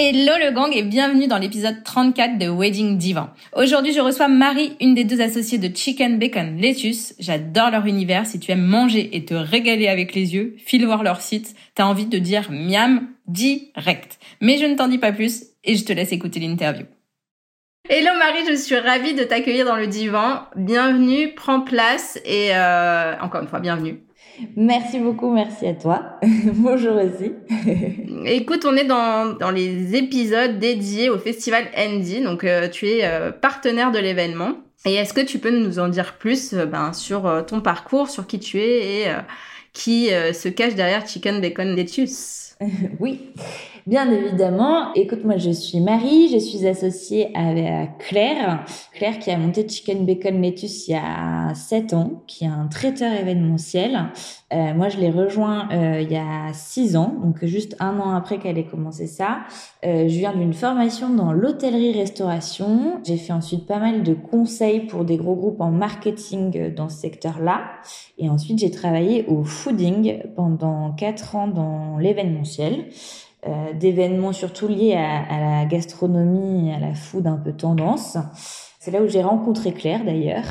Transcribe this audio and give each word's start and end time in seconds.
Hello 0.00 0.34
le 0.38 0.52
gang 0.52 0.70
et 0.72 0.84
bienvenue 0.84 1.26
dans 1.26 1.38
l'épisode 1.38 1.82
34 1.82 2.38
de 2.38 2.48
Wedding 2.48 2.98
Divan. 2.98 3.30
Aujourd'hui, 3.56 3.92
je 3.92 3.98
reçois 3.98 4.28
Marie, 4.28 4.76
une 4.80 4.94
des 4.94 5.02
deux 5.02 5.20
associées 5.20 5.58
de 5.58 5.76
Chicken 5.76 6.20
Bacon 6.20 6.56
Lettuce. 6.56 7.16
J'adore 7.18 7.72
leur 7.72 7.84
univers. 7.84 8.24
Si 8.24 8.38
tu 8.38 8.52
aimes 8.52 8.64
manger 8.64 9.16
et 9.16 9.24
te 9.24 9.34
régaler 9.34 9.88
avec 9.88 10.14
les 10.14 10.36
yeux, 10.36 10.54
file 10.56 10.86
voir 10.86 11.02
leur 11.02 11.20
site. 11.20 11.56
T'as 11.74 11.82
envie 11.82 12.06
de 12.06 12.18
dire 12.18 12.46
miam 12.48 13.08
direct. 13.26 14.20
Mais 14.40 14.58
je 14.58 14.66
ne 14.66 14.76
t'en 14.76 14.86
dis 14.86 14.98
pas 14.98 15.10
plus 15.10 15.46
et 15.64 15.74
je 15.74 15.84
te 15.84 15.92
laisse 15.92 16.12
écouter 16.12 16.38
l'interview. 16.38 16.86
Hello 17.90 18.10
Marie, 18.20 18.46
je 18.48 18.54
suis 18.54 18.78
ravie 18.78 19.14
de 19.14 19.24
t'accueillir 19.24 19.66
dans 19.66 19.74
le 19.74 19.88
divan. 19.88 20.42
Bienvenue, 20.54 21.34
prends 21.34 21.62
place 21.62 22.20
et 22.24 22.50
euh, 22.54 23.18
encore 23.20 23.42
une 23.42 23.48
fois, 23.48 23.58
bienvenue. 23.58 23.98
Merci 24.56 24.98
beaucoup, 24.98 25.32
merci 25.32 25.66
à 25.66 25.74
toi. 25.74 26.18
Bonjour 26.54 26.96
aussi. 26.96 27.32
Écoute, 28.26 28.64
on 28.64 28.76
est 28.76 28.84
dans, 28.84 29.36
dans 29.38 29.50
les 29.50 29.94
épisodes 29.94 30.58
dédiés 30.58 31.10
au 31.10 31.18
festival 31.18 31.64
Andy, 31.76 32.22
donc 32.22 32.44
euh, 32.44 32.68
tu 32.68 32.86
es 32.86 33.04
euh, 33.04 33.30
partenaire 33.32 33.92
de 33.92 33.98
l'événement. 33.98 34.52
Et 34.84 34.94
est-ce 34.94 35.12
que 35.12 35.20
tu 35.20 35.38
peux 35.38 35.50
nous 35.50 35.78
en 35.78 35.88
dire 35.88 36.14
plus 36.18 36.52
euh, 36.52 36.66
ben, 36.66 36.92
sur 36.92 37.44
ton 37.46 37.60
parcours, 37.60 38.08
sur 38.08 38.26
qui 38.26 38.38
tu 38.38 38.58
es 38.58 39.02
et 39.02 39.06
qui 39.72 40.08
se 40.08 40.48
cache 40.48 40.74
derrière 40.74 41.06
Chicken 41.06 41.40
Bacon 41.40 41.74
Lettuce? 41.74 42.56
Oui. 43.00 43.20
Bien 43.86 44.10
évidemment. 44.10 44.92
Écoute, 44.94 45.24
moi, 45.24 45.36
je 45.36 45.50
suis 45.50 45.80
Marie, 45.80 46.28
je 46.28 46.38
suis 46.38 46.66
associée 46.66 47.30
avec 47.34 47.98
Claire. 47.98 48.64
Claire 48.92 49.18
qui 49.18 49.30
a 49.30 49.38
monté 49.38 49.66
Chicken 49.66 50.04
Bacon 50.04 50.40
Lettuce 50.42 50.88
il 50.88 50.92
y 50.92 50.94
a 50.94 51.54
7 51.54 51.94
ans, 51.94 52.22
qui 52.26 52.44
est 52.44 52.48
un 52.48 52.66
traiteur 52.66 53.12
événementiel. 53.12 54.10
Euh, 54.52 54.74
moi, 54.74 54.88
je 54.88 54.98
l'ai 54.98 55.10
rejoint 55.10 55.68
euh, 55.72 56.00
il 56.00 56.10
y 56.10 56.16
a 56.16 56.52
6 56.52 56.96
ans, 56.96 57.14
donc 57.22 57.44
juste 57.44 57.76
un 57.80 57.98
an 57.98 58.14
après 58.14 58.38
qu'elle 58.38 58.58
ait 58.58 58.64
commencé 58.64 59.06
ça. 59.06 59.40
Euh, 59.84 60.08
je 60.08 60.18
viens 60.18 60.34
d'une 60.34 60.54
formation 60.54 61.14
dans 61.14 61.32
l'hôtellerie-restauration. 61.32 63.00
J'ai 63.06 63.16
fait 63.16 63.32
ensuite 63.32 63.66
pas 63.66 63.78
mal 63.78 64.02
de 64.02 64.14
conseils 64.14 64.80
pour 64.80 65.04
des 65.04 65.16
gros 65.16 65.34
groupes 65.34 65.60
en 65.60 65.70
marketing 65.70 66.74
dans 66.74 66.88
ce 66.88 66.98
secteur-là. 66.98 67.62
Et 68.18 68.28
ensuite, 68.28 68.58
j'ai 68.58 68.70
travaillé 68.70 69.24
au 69.26 69.44
fooding 69.44 70.22
pendant 70.34 70.92
4 70.92 71.36
ans 71.36 71.48
dans 71.48 71.98
l'événementiel. 71.98 72.86
Euh, 73.48 73.72
d'événements 73.72 74.32
surtout 74.32 74.68
liés 74.68 74.94
à, 74.94 75.22
à, 75.22 75.40
la 75.40 75.64
gastronomie 75.64 76.70
à 76.72 76.78
la 76.78 76.92
food 76.92 77.26
un 77.26 77.36
peu 77.36 77.52
tendance. 77.52 78.18
C'est 78.78 78.90
là 78.90 79.00
où 79.02 79.08
j'ai 79.08 79.22
rencontré 79.22 79.72
Claire 79.72 80.04
d'ailleurs. 80.04 80.44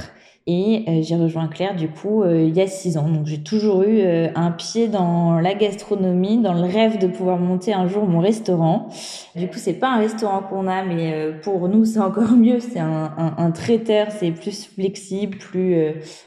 Et 0.50 0.85
euh, 0.88 1.02
j'ai 1.02 1.18
rejoint 1.18 1.50
Claire 1.50 1.75
du 1.75 1.90
coup 1.90 2.24
euh, 2.24 2.41
il 2.41 2.56
y 2.56 2.62
a 2.62 2.68
six 2.68 2.97
ans. 2.97 3.09
Donc 3.09 3.25
j'ai 3.25 3.44
toujours 3.44 3.84
eu 3.84 4.00
euh, 4.00 4.30
un 4.34 4.52
pied 4.52 4.88
dans 4.88 5.41
la 5.41 5.53
gastronomie, 5.53 6.38
dans 6.38 6.53
le 6.53 6.62
rêve 6.62 7.00
de 7.00 7.08
pouvoir 7.08 7.38
monter 7.38 7.74
un 7.74 7.85
jour 7.88 8.06
mon 8.06 8.22
restaurant. 8.22 8.88
Du 9.35 9.47
coup 9.50 9.58
c'est 9.58 9.74
pas 9.74 9.90
un 9.90 9.97
restaurant 9.97 10.41
qu'on 10.41 10.68
a, 10.68 10.84
mais 10.85 11.34
pour 11.44 11.68
nous 11.68 11.84
c'est 11.84 12.00
encore 12.00 12.31
mieux. 12.38 12.62
C'est 12.62 12.80
un, 12.80 13.35
un, 13.38 13.52
traiteur, 13.52 14.08
c'est 14.09 14.31
plus 14.31 14.69
flexible, 14.74 15.38
plus 15.38 15.75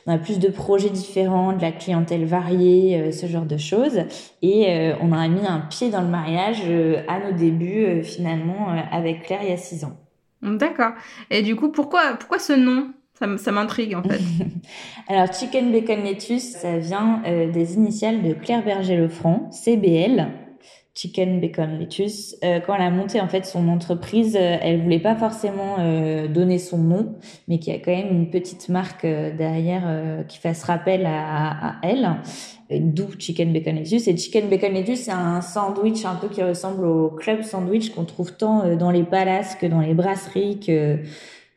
on 0.06 0.12
a 0.12 0.18
plus 0.18 0.38
de 0.38 0.48
projets 0.48 0.90
différents, 0.90 1.54
de 1.54 1.62
la 1.62 1.72
clientèle 1.72 2.26
variée, 2.26 3.12
ce 3.12 3.26
genre 3.26 3.46
de 3.46 3.56
choses. 3.56 4.00
Et 4.42 4.92
on 5.00 5.12
a 5.12 5.28
mis 5.28 5.46
un 5.46 5.60
pied 5.60 5.88
dans 5.90 6.02
le 6.02 6.08
mariage 6.08 6.62
à 7.08 7.20
nos 7.20 7.36
débuts 7.36 8.02
finalement 8.02 8.68
avec 8.92 9.22
Claire 9.22 9.40
il 9.42 9.48
y 9.48 9.52
a 9.52 9.56
six 9.56 9.84
ans. 9.84 9.96
D'accord. 10.42 10.92
Et 11.30 11.42
du 11.42 11.56
coup 11.56 11.70
pourquoi 11.70 12.16
pourquoi 12.18 12.38
ce 12.38 12.52
nom? 12.52 12.90
Ça, 13.38 13.52
m'intrigue 13.52 13.94
en 13.94 14.02
fait. 14.02 14.20
Alors 15.08 15.32
Chicken 15.32 15.72
Bacon 15.72 16.02
Lettuce, 16.02 16.52
ça 16.52 16.78
vient 16.78 17.22
euh, 17.26 17.50
des 17.50 17.74
initiales 17.74 18.22
de 18.22 18.32
Claire 18.32 18.64
Berger-Lefranc, 18.64 19.50
CBL. 19.50 20.28
Chicken 20.92 21.40
Bacon 21.40 21.78
Lettuce. 21.78 22.36
Euh, 22.42 22.58
quand 22.60 22.74
elle 22.74 22.82
a 22.82 22.90
monté 22.90 23.20
en 23.20 23.28
fait 23.28 23.46
son 23.46 23.68
entreprise, 23.68 24.36
euh, 24.36 24.56
elle 24.60 24.82
voulait 24.82 24.98
pas 24.98 25.14
forcément 25.14 25.76
donner 26.28 26.58
son 26.58 26.78
nom, 26.78 27.14
mais 27.46 27.58
qu'il 27.58 27.72
y 27.72 27.76
a 27.76 27.78
quand 27.78 27.92
même 27.92 28.10
une 28.10 28.30
petite 28.30 28.68
marque 28.68 29.06
derrière 29.06 30.24
qui 30.26 30.38
fasse 30.38 30.64
rappel 30.64 31.06
à, 31.06 31.68
à 31.68 31.74
elle. 31.82 32.16
D'où 32.70 33.06
Chicken 33.18 33.52
Bacon 33.52 33.76
Lettuce. 33.76 34.08
Et 34.08 34.16
Chicken 34.16 34.48
Bacon 34.48 34.72
Lettuce, 34.72 35.02
c'est 35.04 35.12
un 35.12 35.40
sandwich 35.40 36.04
un 36.04 36.16
peu 36.16 36.28
qui 36.28 36.42
ressemble 36.42 36.84
au 36.84 37.08
club 37.08 37.42
sandwich 37.42 37.90
qu'on 37.90 38.04
trouve 38.04 38.32
tant 38.36 38.76
dans 38.76 38.90
les 38.90 39.04
palaces 39.04 39.56
que 39.56 39.66
dans 39.66 39.80
les 39.80 39.94
brasseries 39.94 40.60
que 40.60 40.98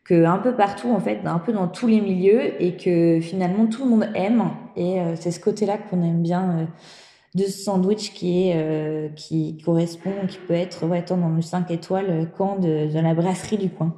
que 0.03 0.25
un 0.25 0.37
peu 0.37 0.53
partout 0.53 0.89
en 0.91 0.99
fait, 0.99 1.21
un 1.25 1.39
peu 1.39 1.53
dans 1.53 1.67
tous 1.67 1.87
les 1.87 2.01
milieux 2.01 2.61
et 2.61 2.75
que 2.75 3.19
finalement 3.21 3.67
tout 3.67 3.83
le 3.83 3.89
monde 3.89 4.09
aime 4.15 4.43
et 4.75 4.99
euh, 4.99 5.15
c'est 5.15 5.31
ce 5.31 5.39
côté-là 5.39 5.77
qu'on 5.77 6.01
aime 6.03 6.21
bien 6.21 6.59
euh, 6.59 6.65
de 7.35 7.43
ce 7.43 7.63
sandwich 7.63 8.13
qui 8.13 8.49
est 8.49 8.53
euh, 8.55 9.07
qui 9.15 9.57
correspond, 9.63 10.13
qui 10.27 10.37
peut 10.39 10.53
être 10.53 10.85
ouais, 10.85 11.03
tant 11.03 11.17
dans 11.17 11.29
le 11.29 11.41
5 11.41 11.71
étoiles 11.71 12.29
quand 12.37 12.59
de, 12.59 12.91
de 12.91 12.99
la 12.99 13.13
brasserie 13.13 13.57
du 13.57 13.69
coin. 13.69 13.95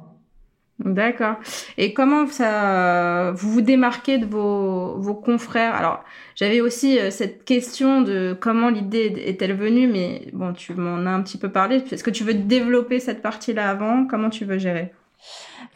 D'accord. 0.78 1.36
Et 1.78 1.94
comment 1.94 2.26
ça 2.26 3.32
vous 3.32 3.50
vous 3.50 3.62
démarquez 3.62 4.18
de 4.18 4.26
vos, 4.26 4.98
vos 4.98 5.14
confrères? 5.14 5.74
Alors, 5.74 6.04
j'avais 6.34 6.60
aussi 6.60 6.98
cette 7.10 7.46
question 7.46 8.02
de 8.02 8.36
comment 8.38 8.68
l'idée 8.68 9.06
est-elle 9.24 9.54
venue, 9.54 9.88
mais 9.88 10.28
bon, 10.34 10.52
tu 10.52 10.74
m'en 10.74 11.06
as 11.06 11.10
un 11.10 11.22
petit 11.22 11.38
peu 11.38 11.50
parlé. 11.50 11.76
Est-ce 11.90 12.04
que 12.04 12.10
tu 12.10 12.24
veux 12.24 12.34
développer 12.34 13.00
cette 13.00 13.22
partie-là 13.22 13.70
avant? 13.70 14.06
Comment 14.06 14.28
tu 14.28 14.44
veux 14.44 14.58
gérer? 14.58 14.92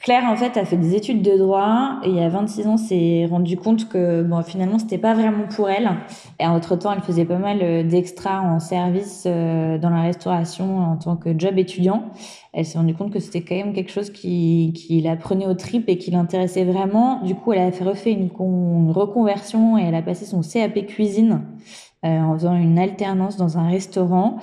Claire, 0.02 0.24
en 0.24 0.36
fait, 0.36 0.56
a 0.56 0.64
fait 0.64 0.76
des 0.76 0.94
études 0.94 1.22
de 1.22 1.36
droit 1.36 2.00
et 2.04 2.22
a 2.22 2.28
26 2.28 2.66
ans, 2.66 2.76
s'est 2.76 3.26
rendu 3.28 3.56
compte 3.56 3.88
que 3.88 4.22
bon, 4.22 4.42
finalement, 4.42 4.78
c'était 4.78 4.98
pas 4.98 5.14
vraiment 5.14 5.46
pour 5.54 5.68
elle. 5.68 5.90
Et 6.38 6.46
entre-temps, 6.46 6.92
elle 6.92 7.02
faisait 7.02 7.26
pas 7.26 7.38
mal 7.38 7.58
euh, 7.62 7.82
d'extra 7.82 8.40
en 8.40 8.60
service 8.60 9.24
euh, 9.26 9.78
dans 9.78 9.90
la 9.90 10.02
restauration 10.02 10.78
en 10.78 10.96
tant 10.96 11.16
que 11.16 11.38
job 11.38 11.58
étudiant. 11.58 12.04
Elle 12.52 12.64
s'est 12.64 12.78
rendue 12.78 12.94
compte 12.94 13.12
que 13.12 13.20
c'était 13.20 13.42
quand 13.42 13.54
même 13.54 13.74
quelque 13.74 13.92
chose 13.92 14.10
qui, 14.10 14.72
qui 14.74 15.00
la 15.02 15.16
prenait 15.16 15.46
au 15.46 15.54
trip 15.54 15.88
et 15.88 15.98
qui 15.98 16.10
l'intéressait 16.10 16.64
vraiment. 16.64 17.22
Du 17.22 17.34
coup, 17.34 17.52
elle 17.52 17.60
a 17.60 17.70
fait 17.70 17.84
refait 17.84 18.12
une, 18.12 18.30
une 18.40 18.90
reconversion 18.90 19.76
et 19.76 19.82
elle 19.82 19.94
a 19.94 20.02
passé 20.02 20.24
son 20.24 20.40
CAP 20.40 20.86
cuisine 20.86 21.42
euh, 22.04 22.18
en 22.18 22.32
faisant 22.32 22.56
une 22.56 22.78
alternance 22.78 23.36
dans 23.36 23.58
un 23.58 23.68
restaurant. 23.68 24.38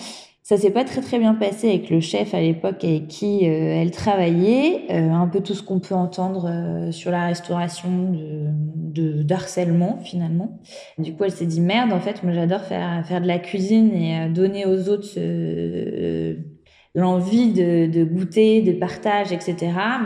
Ça 0.47 0.55
s'est 0.55 0.71
pas 0.71 0.85
très 0.85 1.01
très 1.01 1.19
bien 1.19 1.33
passé 1.33 1.67
avec 1.67 1.89
le 1.89 1.99
chef 1.99 2.33
à 2.33 2.39
l'époque 2.39 2.81
avec 2.85 3.09
qui 3.09 3.45
euh, 3.45 3.81
elle 3.81 3.91
travaillait. 3.91 4.83
Euh, 4.91 5.11
un 5.11 5.27
peu 5.27 5.41
tout 5.41 5.53
ce 5.53 5.61
qu'on 5.61 5.81
peut 5.81 5.93
entendre 5.93 6.49
euh, 6.49 6.91
sur 6.93 7.11
la 7.11 7.25
restauration 7.25 8.13
de, 8.73 9.23
d'harcèlement 9.23 9.99
finalement. 10.05 10.61
Du 10.99 11.13
coup, 11.13 11.25
elle 11.25 11.31
s'est 11.31 11.47
dit 11.47 11.59
merde. 11.59 11.91
En 11.91 11.99
fait, 11.99 12.23
moi 12.23 12.31
j'adore 12.31 12.61
faire 12.61 13.05
faire 13.05 13.19
de 13.19 13.27
la 13.27 13.39
cuisine 13.39 13.93
et 13.93 14.29
donner 14.29 14.65
aux 14.65 14.87
autres 14.87 15.19
l'envie 16.95 17.53
de, 17.53 17.85
de, 17.85 18.03
goûter, 18.03 18.61
de 18.61 18.71
partage, 18.71 19.31
etc. 19.31 19.55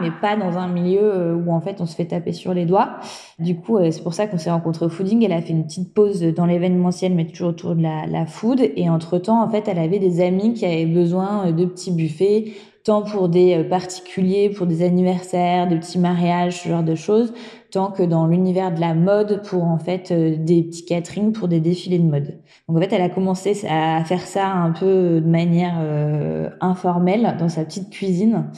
Mais 0.02 0.10
pas 0.22 0.36
dans 0.36 0.58
un 0.58 0.68
milieu 0.68 1.02
euh, 1.02 1.36
où 1.36 1.52
en 1.52 1.62
fait 1.62 1.80
on 1.80 1.86
se 1.86 1.96
fait 1.96 2.06
taper 2.06 2.34
sur 2.34 2.54
les 2.54 2.66
doigts. 2.66 2.98
Du 3.40 3.56
coup, 3.56 3.78
euh, 3.78 3.92
c'est 3.92 4.04
pour 4.04 4.14
ça 4.14 4.28
qu'on 4.28 4.38
s'est 4.38 4.52
rencontrés 4.52 4.86
au 4.86 4.90
fooding. 4.90 5.24
Elle 5.24 5.32
a 5.32 5.42
fait 5.42 5.54
une 5.54 5.64
petite 5.64 5.94
pause 5.94 6.22
dans 6.22 6.46
l'événementiel, 6.46 7.14
mais 7.14 7.26
toujours 7.26 7.50
autour 7.50 7.76
de 7.76 7.82
la, 7.82 8.06
la 8.08 8.26
food. 8.26 8.62
Et 8.76 8.90
entre 8.90 9.18
temps, 9.18 9.42
en 9.42 9.50
fait, 9.50 9.68
elle 9.68 9.80
avait 9.80 10.00
des 10.00 10.22
amis 10.22 10.54
qui 10.54 10.66
avaient 10.66 10.86
besoin 10.86 11.48
euh, 11.48 11.52
de 11.52 11.66
petits 11.66 11.92
buffets, 11.92 12.54
tant 12.84 13.04
pour 13.04 13.30
des 13.30 13.64
particuliers, 13.64 14.50
pour 14.50 14.66
des 14.66 14.84
anniversaires, 14.84 15.68
des 15.68 15.78
petits 15.78 16.00
mariages, 16.00 16.64
ce 16.64 16.70
genre 16.70 16.84
de 16.84 16.96
choses, 16.96 17.32
tant 17.72 17.92
que 17.92 18.04
dans 18.04 18.28
l'univers 18.28 18.74
de 18.74 18.80
la 18.80 18.94
mode 18.94 19.42
pour 19.44 19.64
en 19.64 19.78
fait 19.80 20.12
euh, 20.12 20.36
des 20.38 20.64
petits 20.64 20.86
catering 20.86 21.32
pour 21.32 21.48
des 21.48 21.60
défilés 21.60 22.00
de 22.00 22.08
mode. 22.08 22.40
Donc 22.68 22.78
en 22.78 22.82
fait, 22.82 22.94
elle 22.94 23.02
a 23.02 23.10
commencé 23.10 23.66
à 23.68 24.04
faire 24.04 24.22
ça 24.22 24.48
un 24.48 24.72
peu 24.72 25.22
de 25.22 25.28
manière 25.28 25.76
euh, 25.80 26.50
informelle 26.60 27.36
dans 27.40 27.50
sa 27.50 27.64
petite 27.64 27.90
cuisine. 27.90 28.50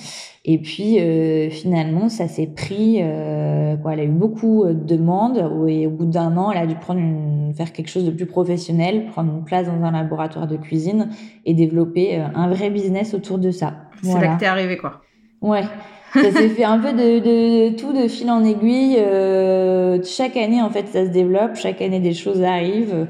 Et 0.45 0.57
puis 0.57 1.00
euh, 1.00 1.50
finalement, 1.50 2.10
ça 2.10 2.27
s'est 2.27 2.48
pris. 2.48 3.01
quoi, 3.81 3.94
elle 3.94 4.00
a 4.00 4.04
eu 4.04 4.10
beaucoup 4.10 4.65
de 4.65 4.74
demandes 4.74 5.38
et 5.68 5.88
au 5.88 5.92
bout 5.92 6.06
d'un 6.06 6.36
an, 6.36 6.51
elle 6.51 6.57
a 6.57 6.68
dû 6.68 6.75
prendre 6.75 7.00
une, 7.00 7.54
faire 7.56 7.71
quelque 7.71 7.89
chose 7.89 8.06
de 8.06 8.12
plus 8.12 8.25
professionnel, 8.25 9.06
prendre 9.06 9.31
une 9.31 9.44
place 9.44 9.68
dans 9.68 9.83
un 9.83 9.92
laboratoire 9.92 10.48
de 10.48 10.57
cuisine 10.57 11.09
et 11.45 11.54
développer 11.54 12.18
un 12.18 12.50
vrai 12.50 12.69
business 12.69 13.13
autour 13.13 13.38
de 13.38 13.51
ça. 13.51 13.75
C'est 14.01 14.19
là 14.19 14.36
que 14.36 14.39
t'es 14.39 14.45
arrivée, 14.48 14.77
quoi. 14.77 15.01
Ouais 15.42 15.63
ça 16.13 16.31
s'est 16.31 16.50
fait 16.50 16.63
un 16.63 16.80
peu 16.80 16.94
de, 16.94 17.19
de, 17.19 17.75
tout 17.75 17.94
de 17.94 18.07
fil 18.07 18.30
en 18.30 18.44
aiguille. 18.44 18.98
Euh, 18.98 20.01
chaque 20.04 20.38
année, 20.38 20.62
en 20.62 20.69
fait, 20.69 20.88
ça 20.88 21.06
se 21.06 21.12
développe. 21.12 21.56
Chaque 21.56 21.81
année, 21.81 22.00
des 22.00 22.13
choses 22.13 22.42
arrivent. 22.42 23.07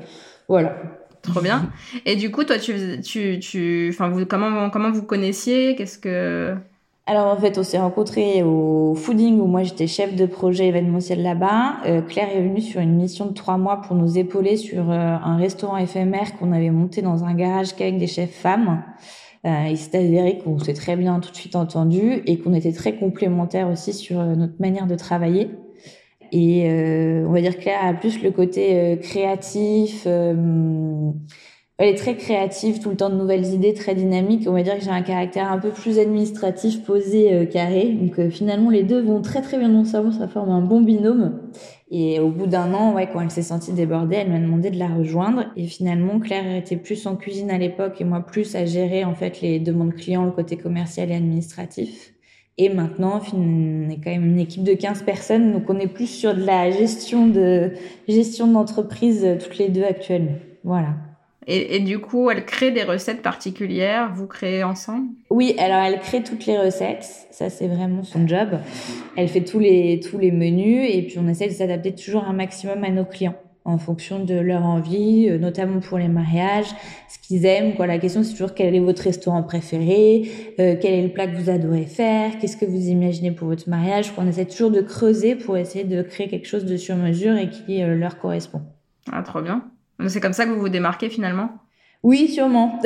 Voilà. 0.48 0.76
Trop 1.22 1.42
bien. 1.42 1.70
Et 2.06 2.16
du 2.16 2.32
coup, 2.32 2.44
toi, 2.44 2.58
tu, 2.60 2.74
tu, 3.02 3.40
tu, 3.40 3.90
enfin, 3.94 4.10
vous, 4.10 4.26
comment, 4.26 4.70
comment 4.70 4.92
vous 4.92 5.04
connaissiez? 5.04 5.76
Qu'est-ce 5.76 5.98
que 5.98 6.56
alors 7.06 7.28
en 7.28 7.36
fait, 7.36 7.58
on 7.58 7.64
s'est 7.64 7.80
rencontrés 7.80 8.44
au 8.44 8.96
Fooding 8.96 9.38
où 9.42 9.46
moi 9.46 9.64
j'étais 9.64 9.88
chef 9.88 10.16
de 10.16 10.26
projet 10.26 10.68
événementiel 10.68 11.22
là-bas. 11.22 11.80
Euh, 11.86 12.02
Claire 12.02 12.30
est 12.34 12.42
venue 12.42 12.62
sur 12.62 12.80
une 12.80 12.96
mission 12.96 13.26
de 13.26 13.34
trois 13.34 13.58
mois 13.58 13.82
pour 13.82 13.98
nous 13.98 14.18
épauler 14.18 14.56
sur 14.56 14.90
euh, 14.90 15.16
un 15.22 15.36
restaurant 15.36 15.76
éphémère 15.76 16.38
qu'on 16.38 16.54
avait 16.54 16.70
monté 16.70 17.02
dans 17.02 17.26
un 17.26 17.34
garage 17.34 17.76
qu'avec 17.76 17.98
des 17.98 18.08
chefs 18.08 18.32
femmes. 18.34 18.84
Euh, 19.46 19.68
il 19.70 19.78
s'est 19.78 19.98
avéré 19.98 20.38
qu'on 20.38 20.58
s'est 20.58 20.74
très 20.74 20.96
bien 20.96 21.20
tout 21.20 21.30
de 21.30 21.36
suite 21.36 21.58
entendu 21.58 22.24
et 22.26 22.40
qu'on 22.40 22.54
était 22.54 22.72
très 22.72 22.96
complémentaires 22.96 23.70
aussi 23.70 23.92
sur 23.92 24.20
euh, 24.20 24.36
notre 24.36 24.54
manière 24.60 24.88
de 24.88 24.96
travailler. 24.96 25.50
Et 26.32 26.70
euh, 26.70 27.26
on 27.28 27.34
va 27.34 27.42
dire 27.42 27.58
Claire 27.58 27.84
a 27.84 27.94
plus 27.94 28.24
le 28.24 28.32
côté 28.32 28.74
euh, 28.74 28.96
créatif. 28.96 30.08
elle 30.08 31.90
est 31.90 31.96
très 31.96 32.16
créative, 32.16 32.80
tout 32.80 32.90
le 32.90 32.96
temps 32.96 33.10
de 33.10 33.16
nouvelles 33.16 33.46
idées, 33.54 33.74
très 33.74 33.96
dynamique. 33.96 34.46
On 34.48 34.54
va 34.54 34.64
dire 34.64 34.76
que 34.78 34.84
j'ai 34.84 34.90
un 34.90 35.02
caractère 35.02 35.52
un 35.52 35.60
peu 35.60 35.72
plus 35.72 36.00
administratif, 36.00 36.86
posé, 36.86 37.48
carré. 37.52 37.90
Donc 37.90 38.30
finalement, 38.30 38.70
les 38.70 38.84
deux 38.84 39.02
vont 39.02 39.22
très 39.22 39.42
très 39.42 39.58
bien 39.58 39.76
ensemble. 39.76 40.14
Ça 40.14 40.28
forme 40.30 40.52
un 40.52 40.62
bon 40.62 40.82
binôme. 40.82 41.42
Et 41.96 42.20
au 42.20 42.30
bout 42.30 42.48
d'un 42.48 42.74
an, 42.74 42.96
ouais, 42.96 43.08
quand 43.08 43.22
elle 43.22 43.30
s'est 43.30 43.44
sentie 43.44 43.72
débordée, 43.72 44.16
elle 44.16 44.32
m'a 44.32 44.40
demandé 44.40 44.72
de 44.72 44.80
la 44.80 44.88
rejoindre. 44.88 45.46
Et 45.56 45.68
finalement, 45.68 46.20
Claire 46.20 46.56
était 46.56 46.76
plus 46.76 47.06
en 47.06 47.16
cuisine 47.16 47.52
à 47.52 47.60
l'époque 47.60 48.02
et 48.02 48.04
moi 48.04 48.22
plus 48.22 48.56
à 48.56 48.66
gérer 48.66 49.06
en 49.06 49.14
fait 49.14 49.42
les 49.42 49.60
demandes 49.60 49.94
clients, 49.94 50.26
le 50.26 50.32
côté 50.32 50.58
commercial 50.58 51.12
et 51.12 51.16
administratif. 51.16 52.16
Et 52.58 52.70
maintenant, 52.70 53.22
on 53.36 53.90
est 53.92 54.00
quand 54.04 54.10
même 54.10 54.26
une 54.26 54.40
équipe 54.40 54.64
de 54.64 54.74
15 54.74 55.04
personnes, 55.04 55.54
donc 55.54 55.70
on 55.70 55.78
est 55.78 55.88
plus 55.88 56.08
sur 56.08 56.34
de 56.34 56.44
la 56.44 56.72
gestion 56.72 57.28
de 57.28 57.74
gestion 58.08 58.48
d'entreprise 58.48 59.28
toutes 59.40 59.60
les 59.60 59.70
deux 59.70 59.84
actuellement. 59.84 60.38
Voilà. 60.64 60.96
Et, 61.48 61.76
et, 61.76 61.80
du 61.80 62.00
coup, 62.00 62.30
elle 62.30 62.46
crée 62.46 62.72
des 62.72 62.84
recettes 62.84 63.22
particulières, 63.22 64.12
vous 64.14 64.28
créez 64.28 64.64
ensemble? 64.64 65.08
Oui, 65.30 65.56
alors 65.58 65.78
elle 65.78 66.00
crée 66.00 66.24
toutes 66.24 66.46
les 66.46 66.58
recettes, 66.58 67.28
ça 67.32 67.50
c'est 67.50 67.68
vraiment 67.68 68.04
son 68.04 68.28
job. 68.28 68.60
Elle 69.18 69.28
fait 69.28 69.44
tous 69.44 69.60
les, 69.60 70.00
tous 70.00 70.18
les 70.18 70.32
menus 70.32 70.90
et 70.90 71.02
puis 71.02 71.20
on 71.20 71.28
essaie 71.28 71.48
de 71.48 71.54
s'adapter 71.54 71.94
toujours 71.94 72.24
un 72.26 72.34
maximum 72.34 72.84
à 72.84 72.90
nos 72.90 73.06
clients 73.06 73.36
en 73.66 73.78
fonction 73.78 74.24
de 74.24 74.36
leur 74.36 74.66
envie, 74.66 75.30
euh, 75.30 75.38
notamment 75.38 75.80
pour 75.80 75.98
les 75.98 76.08
mariages, 76.08 76.68
ce 77.08 77.18
qu'ils 77.26 77.46
aiment. 77.46 77.76
Quoi. 77.76 77.88
La 77.88 77.98
question 77.98 78.24
c'est 78.24 78.34
toujours 78.34 78.54
quel 78.54 78.76
est 78.76 78.80
votre 78.80 79.04
restaurant 79.04 79.44
préféré, 79.44 80.30
euh, 80.60 80.76
quel 80.80 80.94
est 80.94 81.04
le 81.04 81.10
plat 81.10 81.28
que 81.28 81.38
vous 81.38 81.50
adorez 81.50 81.86
faire, 81.86 82.38
qu'est-ce 82.40 82.58
que 82.58 82.66
vous 82.66 82.88
imaginez 82.88 83.32
pour 83.32 83.48
votre 83.48 83.70
mariage. 83.70 84.12
On 84.18 84.28
essaie 84.28 84.46
toujours 84.46 84.72
de 84.72 84.82
creuser 84.82 85.36
pour 85.36 85.58
essayer 85.58 85.86
de 85.86 86.02
créer 86.02 86.28
quelque 86.28 86.48
chose 86.48 86.66
de 86.66 86.78
sur 86.78 86.96
mesure 86.96 87.38
et 87.38 87.50
qui 87.50 87.82
euh, 87.82 87.96
leur 87.96 88.20
correspond. 88.20 88.62
Ah, 89.12 89.24
trop 89.24 89.42
bien. 89.42 89.64
C'est 90.08 90.20
comme 90.20 90.34
ça 90.34 90.46
que 90.46 90.52
vous 90.52 90.60
vous 90.60 90.70
démarquez 90.70 91.10
finalement? 91.10 91.50
Oui, 92.04 92.28
sûrement. 92.28 92.80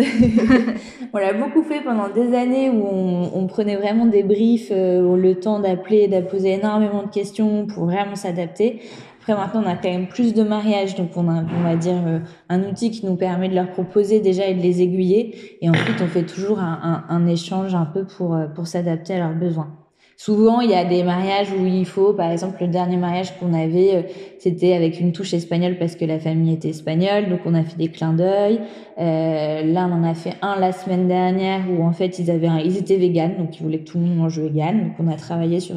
on 1.13 1.17
l'a 1.17 1.33
beaucoup 1.33 1.63
fait 1.63 1.81
pendant 1.81 2.07
des 2.09 2.35
années 2.35 2.69
où 2.69 2.85
on, 2.85 3.47
prenait 3.47 3.75
vraiment 3.75 4.05
des 4.05 4.21
briefs, 4.21 4.69
euh, 4.71 5.17
le 5.17 5.39
temps 5.39 5.59
d'appeler, 5.59 6.07
d'apposer 6.07 6.51
énormément 6.51 7.01
de 7.01 7.09
questions 7.09 7.65
pour 7.65 7.85
vraiment 7.85 8.15
s'adapter. 8.15 8.79
Après, 9.19 9.33
maintenant, 9.33 9.63
on 9.65 9.67
a 9.67 9.75
quand 9.75 9.89
même 9.89 10.07
plus 10.07 10.35
de 10.35 10.43
mariages, 10.43 10.93
donc 10.95 11.17
on 11.17 11.27
a, 11.29 11.43
on 11.43 11.63
va 11.63 11.75
dire, 11.75 11.97
euh, 12.05 12.19
un 12.49 12.63
outil 12.63 12.91
qui 12.91 13.07
nous 13.07 13.15
permet 13.15 13.49
de 13.49 13.55
leur 13.55 13.71
proposer 13.71 14.19
déjà 14.19 14.45
et 14.45 14.53
de 14.53 14.61
les 14.61 14.83
aiguiller. 14.83 15.57
Et 15.61 15.69
ensuite, 15.69 15.99
on 16.01 16.07
fait 16.07 16.25
toujours 16.25 16.59
un, 16.59 17.03
un, 17.09 17.25
échange 17.25 17.73
un 17.73 17.85
peu 17.85 18.05
pour, 18.05 18.35
euh, 18.35 18.45
pour 18.45 18.67
s'adapter 18.67 19.15
à 19.15 19.19
leurs 19.19 19.35
besoins. 19.35 19.86
Souvent, 20.19 20.61
il 20.61 20.71
y 20.71 20.73
a 20.73 20.83
des 20.83 21.03
mariages 21.03 21.51
où 21.51 21.67
il 21.67 21.85
faut, 21.85 22.11
par 22.11 22.31
exemple, 22.31 22.57
le 22.61 22.67
dernier 22.69 22.97
mariage 22.97 23.37
qu'on 23.37 23.53
avait, 23.53 23.95
euh, 23.97 24.01
c'était 24.39 24.73
avec 24.73 24.99
une 24.99 25.11
touche 25.11 25.35
espagnole 25.35 25.77
parce 25.77 25.95
que 25.95 26.05
la 26.05 26.17
famille 26.17 26.55
était 26.55 26.69
espagnole, 26.69 27.29
donc 27.29 27.41
on 27.45 27.53
a 27.53 27.63
fait 27.63 27.77
des 27.77 27.89
clins 27.89 28.13
d'œil. 28.13 28.59
Euh, 28.97 29.63
là, 29.63 29.87
on 29.87 29.93
en 29.93 30.03
a 30.03 30.15
fait 30.15 30.33
un 30.41 30.59
la 30.59 30.71
semaine 30.71 31.07
dernière 31.07 31.61
où 31.69 31.83
en 31.83 31.91
fait 31.91 32.17
ils 32.17 32.31
avaient, 32.31 32.49
ils 32.65 32.77
étaient 32.79 32.97
véganes, 32.97 33.37
donc 33.37 33.59
ils 33.59 33.63
voulaient 33.63 33.77
que 33.77 33.91
tout 33.91 33.99
le 33.99 34.05
monde 34.05 34.17
mange 34.17 34.39
vegan. 34.39 34.87
Donc 34.87 34.93
on 34.97 35.07
a 35.07 35.15
travaillé 35.17 35.59
sur 35.59 35.75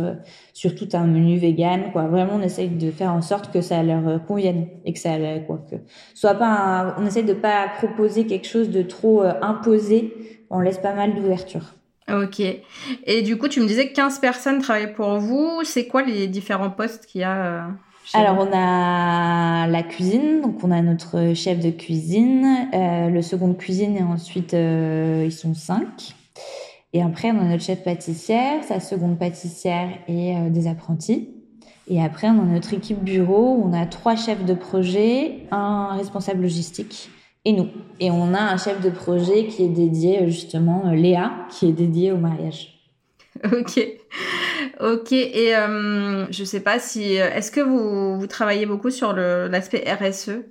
sur 0.55 0.75
tout 0.75 0.89
un 0.95 1.05
menu 1.07 1.37
vegan, 1.37 1.93
quoi. 1.93 2.07
Vraiment, 2.07 2.33
on 2.37 2.43
essaye 2.43 2.71
de 2.71 2.91
faire 2.91 3.13
en 3.13 3.21
sorte 3.21 3.53
que 3.53 3.61
ça 3.61 3.83
leur 3.83 4.09
euh, 4.09 4.19
convienne 4.19 4.69
et 4.87 4.95
que 4.95 4.99
ça, 4.99 5.19
quoi, 5.47 5.67
que 5.71 5.77
soit 6.15 6.35
pas, 6.35 6.97
on 6.99 7.05
essaye 7.05 7.25
de 7.25 7.35
pas 7.35 7.69
proposer 7.77 8.25
quelque 8.25 8.47
chose 8.49 8.71
de 8.71 8.81
trop 8.81 9.23
imposé. 9.43 10.15
On 10.49 10.61
laisse 10.61 10.79
pas 10.79 10.95
mal 10.95 11.15
d'ouverture. 11.15 11.75
Ok. 12.12 12.43
Et 13.07 13.23
du 13.23 13.37
coup, 13.37 13.49
tu 13.49 13.61
me 13.61 13.67
disais 13.67 13.89
que 13.89 13.95
15 13.95 14.19
personnes 14.19 14.61
travaillent 14.61 14.95
pour 14.95 15.19
vous. 15.19 15.61
C'est 15.65 15.87
quoi 15.87 16.03
les 16.03 16.27
différents 16.27 16.71
postes 16.71 17.07
qu'il 17.07 17.23
y 17.23 17.25
a 17.25 17.37
euh, 17.37 17.69
Alors, 18.15 18.39
on 18.39 18.51
a 18.53 19.67
la 19.67 19.83
cuisine. 19.83 20.41
Donc, 20.41 20.62
on 20.65 20.71
a 20.71 20.83
notre 20.83 21.35
chef 21.35 21.61
de 21.61 21.71
cuisine, 21.71 22.69
euh, 22.75 23.09
le 23.09 23.23
second 23.23 23.49
de 23.49 23.55
cuisine 23.55 23.97
et 23.97 24.03
ensuite, 24.03 24.55
euh, 24.55 25.23
ils 25.25 25.33
sont 25.33 25.55
cinq. 25.55 26.15
Et 26.93 27.03
après, 27.03 27.31
on 27.31 27.39
a 27.39 27.45
notre 27.45 27.62
chef 27.62 27.85
pâtissière, 27.85 28.65
sa 28.65 28.81
seconde 28.81 29.19
pâtissière 29.19 29.91
et 30.09 30.35
des 30.51 30.67
apprentis. 30.67 31.29
Et 31.87 32.03
après, 32.03 32.29
on 32.29 32.41
a 32.41 32.45
notre 32.45 32.75
équipe 32.75 32.99
bureau. 32.99 33.55
Où 33.55 33.69
on 33.69 33.73
a 33.73 33.87
trois 33.87 34.17
chefs 34.17 34.45
de 34.45 34.55
projet, 34.55 35.47
un 35.53 35.97
responsable 35.97 36.43
logistique 36.43 37.11
et 37.45 37.53
nous. 37.53 37.69
Et 38.01 38.11
on 38.11 38.35
a 38.35 38.41
un 38.41 38.57
chef 38.57 38.81
de 38.81 38.91
projet 38.91 39.47
qui 39.47 39.65
est 39.65 39.69
dédié 39.69 40.27
justement, 40.27 40.85
euh, 40.87 40.95
Léa, 40.95 41.33
qui 41.51 41.69
est 41.69 41.73
dédié 41.73 42.13
au 42.13 42.17
mariage. 42.17 42.77
Ok, 43.45 43.81
ok. 44.81 45.13
Et 45.13 45.57
euh, 45.57 46.27
je 46.31 46.45
sais 46.45 46.61
pas 46.61 46.79
si, 46.79 47.19
euh, 47.19 47.31
est-ce 47.31 47.51
que 47.51 47.61
vous, 47.61 48.19
vous 48.19 48.27
travaillez 48.27 48.67
beaucoup 48.67 48.91
sur 48.91 49.15
l'aspect 49.15 49.85
RSE 49.89 50.43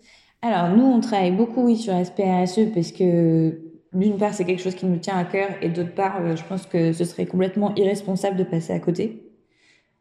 Alors 0.42 0.76
nous, 0.76 0.86
on 0.86 1.00
travaille 1.00 1.32
beaucoup 1.32 1.66
oui 1.66 1.76
sur 1.78 1.94
l'aspect 1.94 2.24
RSE 2.24 2.72
parce 2.74 2.92
que 2.92 3.60
d'une 3.94 4.18
part 4.18 4.34
c'est 4.34 4.46
quelque 4.46 4.64
chose 4.64 4.76
qui 4.76 4.88
nous 4.88 4.98
tient 4.98 5.18
à 5.18 5.26
cœur 5.26 5.50
et 5.62 5.70
d'autre 5.70 5.94
part, 5.94 6.36
je 6.36 6.44
pense 6.46 6.66
que 6.66 6.94
ce 6.94 7.04
serait 7.04 7.26
complètement 7.28 7.76
irresponsable 7.76 8.38
de 8.38 8.46
passer 8.46 8.74
à 8.74 8.80
côté. 8.80 9.29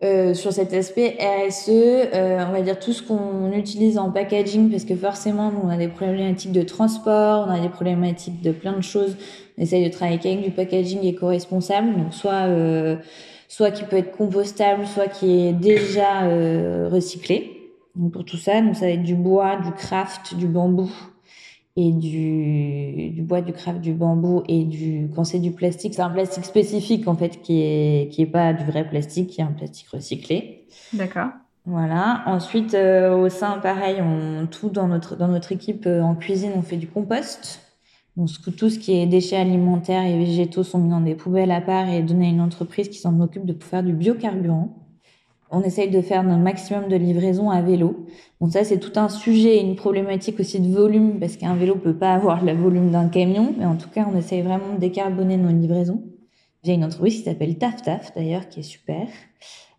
Euh, 0.04 0.32
sur 0.32 0.52
cet 0.52 0.72
aspect 0.74 1.18
RSE, 1.18 1.70
euh, 1.70 2.44
on 2.48 2.52
va 2.52 2.60
dire 2.60 2.78
tout 2.78 2.92
ce 2.92 3.02
qu'on 3.02 3.50
utilise 3.52 3.98
en 3.98 4.12
packaging, 4.12 4.70
parce 4.70 4.84
que 4.84 4.94
forcément, 4.94 5.52
on 5.64 5.68
a 5.68 5.76
des 5.76 5.88
problématiques 5.88 6.52
de 6.52 6.62
transport, 6.62 7.46
on 7.48 7.50
a 7.50 7.58
des 7.58 7.68
problématiques 7.68 8.40
de 8.40 8.52
plein 8.52 8.74
de 8.74 8.80
choses. 8.80 9.16
On 9.56 9.62
essaye 9.62 9.84
de 9.84 9.90
travailler 9.90 10.20
avec 10.24 10.44
du 10.44 10.52
packaging 10.52 11.02
éco-responsable, 11.02 11.96
donc 11.96 12.14
soit 12.14 12.46
euh, 12.46 12.96
soit 13.48 13.72
qui 13.72 13.82
peut 13.82 13.96
être 13.96 14.12
compostable, 14.16 14.86
soit 14.86 15.08
qui 15.08 15.48
est 15.48 15.52
déjà 15.52 16.22
euh, 16.26 16.88
recyclé. 16.92 17.72
Donc 17.96 18.12
pour 18.12 18.24
tout 18.24 18.36
ça, 18.36 18.60
donc 18.60 18.76
ça 18.76 18.86
va 18.86 18.92
être 18.92 19.02
du 19.02 19.16
bois, 19.16 19.56
du 19.56 19.72
craft, 19.72 20.36
du 20.36 20.46
bambou 20.46 20.92
et 21.80 21.92
du, 21.92 23.10
du 23.10 23.22
bois, 23.22 23.40
du 23.40 23.52
craft, 23.52 23.80
du 23.80 23.92
bambou 23.92 24.42
et 24.48 24.64
du 24.64 25.08
quand 25.14 25.22
c'est 25.22 25.38
du 25.38 25.52
plastique, 25.52 25.94
c'est 25.94 26.02
un 26.02 26.10
plastique 26.10 26.44
spécifique 26.44 27.06
en 27.06 27.14
fait 27.14 27.40
qui 27.40 27.60
est 27.62 28.08
qui 28.12 28.22
est 28.22 28.26
pas 28.26 28.52
du 28.52 28.64
vrai 28.64 28.88
plastique, 28.88 29.28
qui 29.28 29.40
est 29.40 29.44
un 29.44 29.52
plastique 29.52 29.88
recyclé. 29.88 30.66
D'accord. 30.92 31.28
Voilà. 31.66 32.24
Ensuite, 32.26 32.74
euh, 32.74 33.16
au 33.16 33.28
sein, 33.28 33.58
pareil, 33.58 34.02
on 34.02 34.48
tout 34.48 34.70
dans 34.70 34.88
notre 34.88 35.14
dans 35.14 35.28
notre 35.28 35.52
équipe 35.52 35.86
euh, 35.86 36.02
en 36.02 36.16
cuisine, 36.16 36.50
on 36.56 36.62
fait 36.62 36.78
du 36.78 36.88
compost. 36.88 37.60
Donc 38.16 38.28
tout 38.56 38.70
ce 38.70 38.80
qui 38.80 38.98
est 38.98 39.06
déchets 39.06 39.36
alimentaires 39.36 40.04
et 40.04 40.18
végétaux 40.18 40.64
sont 40.64 40.78
mis 40.78 40.90
dans 40.90 41.00
des 41.00 41.14
poubelles 41.14 41.52
à 41.52 41.60
part 41.60 41.88
et 41.88 42.02
donnés 42.02 42.26
à 42.26 42.30
une 42.30 42.40
entreprise 42.40 42.88
qui 42.88 42.98
s'en 42.98 43.20
occupe 43.20 43.46
de 43.46 43.54
faire 43.62 43.84
du 43.84 43.92
biocarburant. 43.92 44.87
On 45.50 45.62
essaye 45.62 45.90
de 45.90 46.00
faire 46.02 46.20
un 46.20 46.36
maximum 46.36 46.88
de 46.88 46.96
livraisons 46.96 47.50
à 47.50 47.62
vélo. 47.62 48.06
Bon, 48.40 48.50
ça, 48.50 48.64
c'est 48.64 48.78
tout 48.78 48.98
un 49.00 49.08
sujet, 49.08 49.60
une 49.60 49.76
problématique 49.76 50.38
aussi 50.40 50.60
de 50.60 50.72
volume, 50.72 51.18
parce 51.18 51.36
qu'un 51.36 51.54
vélo 51.54 51.74
peut 51.76 51.96
pas 51.96 52.12
avoir 52.12 52.44
le 52.44 52.52
volume 52.52 52.90
d'un 52.90 53.08
camion, 53.08 53.54
mais 53.58 53.64
en 53.64 53.76
tout 53.76 53.88
cas, 53.88 54.06
on 54.12 54.16
essaye 54.16 54.42
vraiment 54.42 54.74
de 54.74 54.80
décarboner 54.80 55.36
nos 55.36 55.48
livraisons. 55.48 56.02
Il 56.62 56.68
y 56.68 56.72
a 56.72 56.74
une 56.74 56.84
entreprise 56.84 57.18
qui 57.18 57.22
s'appelle 57.22 57.56
Taf 57.56 57.82
Taf, 57.82 58.14
d'ailleurs, 58.14 58.48
qui 58.48 58.60
est 58.60 58.64
super. 58.64 59.06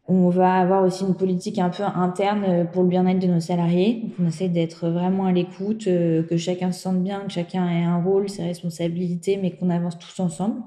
On 0.07 0.29
va 0.29 0.55
avoir 0.55 0.83
aussi 0.83 1.03
une 1.03 1.13
politique 1.13 1.59
un 1.59 1.69
peu 1.69 1.83
interne 1.83 2.67
pour 2.73 2.81
le 2.81 2.89
bien-être 2.89 3.19
de 3.19 3.27
nos 3.27 3.39
salariés. 3.39 4.05
On 4.19 4.27
essaie 4.27 4.49
d'être 4.49 4.89
vraiment 4.89 5.25
à 5.25 5.31
l'écoute, 5.31 5.85
euh, 5.85 6.23
que 6.23 6.35
chacun 6.35 6.71
se 6.71 6.81
sente 6.81 7.03
bien, 7.03 7.19
que 7.27 7.31
chacun 7.31 7.69
ait 7.69 7.83
un 7.83 8.01
rôle, 8.01 8.27
ses 8.27 8.41
responsabilités, 8.41 9.37
mais 9.37 9.51
qu'on 9.51 9.69
avance 9.69 9.99
tous 9.99 10.19
ensemble. 10.19 10.63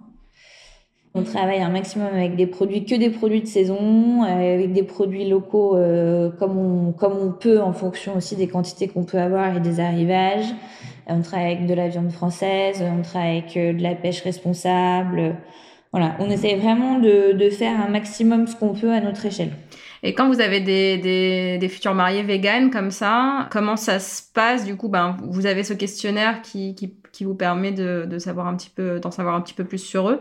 On 1.14 1.24
travaille 1.24 1.60
un 1.60 1.68
maximum 1.68 2.08
avec 2.14 2.36
des 2.36 2.46
produits, 2.46 2.86
que 2.86 2.94
des 2.94 3.10
produits 3.10 3.42
de 3.42 3.46
saison, 3.46 4.24
euh, 4.24 4.54
avec 4.54 4.72
des 4.72 4.82
produits 4.82 5.28
locaux 5.28 5.76
euh, 5.76 6.30
comme, 6.38 6.56
on, 6.56 6.92
comme 6.92 7.12
on 7.20 7.32
peut 7.32 7.60
en 7.60 7.74
fonction 7.74 8.16
aussi 8.16 8.34
des 8.34 8.48
quantités 8.48 8.88
qu'on 8.88 9.04
peut 9.04 9.18
avoir 9.18 9.56
et 9.56 9.60
des 9.60 9.78
arrivages. 9.78 10.54
On 11.06 11.20
travaille 11.20 11.52
avec 11.52 11.66
de 11.66 11.74
la 11.74 11.88
viande 11.88 12.10
française, 12.10 12.82
on 12.82 13.02
travaille 13.02 13.38
avec 13.38 13.56
euh, 13.58 13.72
de 13.74 13.82
la 13.82 13.94
pêche 13.94 14.22
responsable. 14.22 15.36
Voilà, 15.92 16.16
on 16.18 16.30
essaie 16.30 16.54
vraiment 16.54 16.98
de, 16.98 17.32
de 17.32 17.50
faire 17.50 17.78
un 17.78 17.90
maximum 17.90 18.46
ce 18.46 18.56
qu'on 18.56 18.72
peut 18.72 18.92
à 18.92 19.00
notre 19.02 19.26
échelle. 19.26 19.50
Et 20.02 20.14
quand 20.14 20.28
vous 20.28 20.40
avez 20.40 20.60
des, 20.60 20.96
des, 20.96 21.58
des 21.58 21.68
futurs 21.68 21.94
mariés 21.94 22.22
véganes 22.22 22.70
comme 22.70 22.90
ça, 22.90 23.48
comment 23.52 23.76
ça 23.76 23.98
se 23.98 24.22
passe? 24.34 24.64
Du 24.64 24.76
coup, 24.76 24.88
ben, 24.88 25.18
vous 25.28 25.44
avez 25.44 25.62
ce 25.62 25.74
questionnaire 25.74 26.40
qui, 26.40 26.74
qui, 26.74 26.94
qui 27.12 27.24
vous 27.24 27.34
permet 27.34 27.72
de, 27.72 28.06
de 28.08 28.18
savoir 28.18 28.46
un 28.46 28.56
petit 28.56 28.70
peu, 28.70 28.98
d'en 28.98 29.10
savoir 29.10 29.34
un 29.34 29.42
petit 29.42 29.54
peu 29.54 29.64
plus 29.64 29.76
sur 29.76 30.08
eux. 30.08 30.18